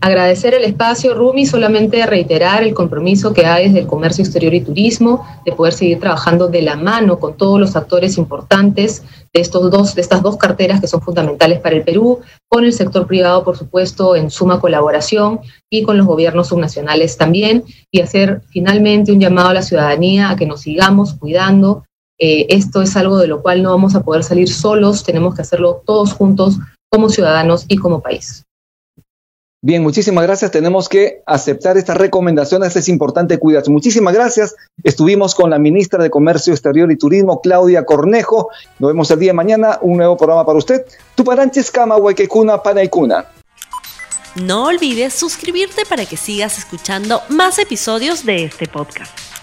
Agradecer 0.00 0.54
el 0.54 0.64
espacio, 0.64 1.14
Rumi, 1.14 1.46
solamente 1.46 2.04
reiterar 2.06 2.62
el 2.62 2.74
compromiso 2.74 3.32
que 3.32 3.46
hay 3.46 3.66
desde 3.66 3.80
el 3.80 3.86
comercio 3.86 4.22
exterior 4.22 4.54
y 4.54 4.60
turismo 4.60 5.26
de 5.44 5.52
poder 5.52 5.72
seguir 5.72 5.98
trabajando 5.98 6.48
de 6.48 6.62
la 6.62 6.76
mano 6.76 7.18
con 7.18 7.36
todos 7.36 7.58
los 7.58 7.76
actores 7.76 8.18
importantes 8.18 9.02
de, 9.32 9.40
estos 9.40 9.70
dos, 9.70 9.94
de 9.94 10.02
estas 10.02 10.22
dos 10.22 10.36
carteras 10.36 10.80
que 10.80 10.86
son 10.86 11.00
fundamentales 11.00 11.60
para 11.60 11.76
el 11.76 11.82
Perú, 11.82 12.20
con 12.48 12.64
el 12.64 12.72
sector 12.72 13.06
privado, 13.06 13.42
por 13.42 13.56
supuesto, 13.56 14.14
en 14.14 14.30
suma 14.30 14.60
colaboración 14.60 15.40
y 15.70 15.82
con 15.82 15.96
los 15.96 16.06
gobiernos 16.06 16.48
subnacionales 16.48 17.16
también, 17.16 17.64
y 17.90 18.00
hacer 18.00 18.42
finalmente 18.50 19.12
un 19.12 19.20
llamado 19.20 19.48
a 19.48 19.54
la 19.54 19.62
ciudadanía 19.62 20.30
a 20.30 20.36
que 20.36 20.46
nos 20.46 20.60
sigamos 20.60 21.14
cuidando, 21.14 21.84
Eh, 22.18 22.46
esto 22.48 22.80
es 22.80 22.96
algo 22.96 23.18
de 23.18 23.26
lo 23.26 23.42
cual 23.42 23.62
no 23.62 23.70
vamos 23.72 23.94
a 23.94 24.00
poder 24.00 24.22
salir 24.24 24.48
solos, 24.48 25.04
tenemos 25.04 25.34
que 25.34 25.42
hacerlo 25.42 25.82
todos 25.84 26.14
juntos 26.14 26.56
como 26.90 27.10
ciudadanos 27.10 27.66
y 27.68 27.76
como 27.76 28.00
país. 28.00 28.46
Bien, 29.66 29.82
muchísimas 29.82 30.22
gracias. 30.22 30.52
Tenemos 30.52 30.88
que 30.88 31.22
aceptar 31.26 31.76
estas 31.76 31.96
recomendaciones. 31.96 32.76
Es 32.76 32.88
importante 32.88 33.36
cuidarse. 33.38 33.68
Muchísimas 33.68 34.14
gracias. 34.14 34.54
Estuvimos 34.84 35.34
con 35.34 35.50
la 35.50 35.58
ministra 35.58 36.00
de 36.00 36.08
Comercio 36.08 36.52
Exterior 36.52 36.92
y 36.92 36.96
Turismo, 36.96 37.40
Claudia 37.40 37.84
Cornejo. 37.84 38.50
Nos 38.78 38.92
vemos 38.92 39.10
el 39.10 39.18
día 39.18 39.30
de 39.30 39.34
mañana. 39.34 39.80
Un 39.82 39.96
nuevo 39.96 40.16
programa 40.16 40.46
para 40.46 40.56
usted. 40.56 40.86
Tuparanches 41.16 41.72
Kama 41.72 41.96
Huequecuna 41.96 42.62
Panaicuna. 42.62 43.26
No 44.36 44.66
olvides 44.66 45.14
suscribirte 45.14 45.82
para 45.84 46.06
que 46.06 46.16
sigas 46.16 46.58
escuchando 46.58 47.20
más 47.28 47.58
episodios 47.58 48.24
de 48.24 48.44
este 48.44 48.68
podcast. 48.68 49.35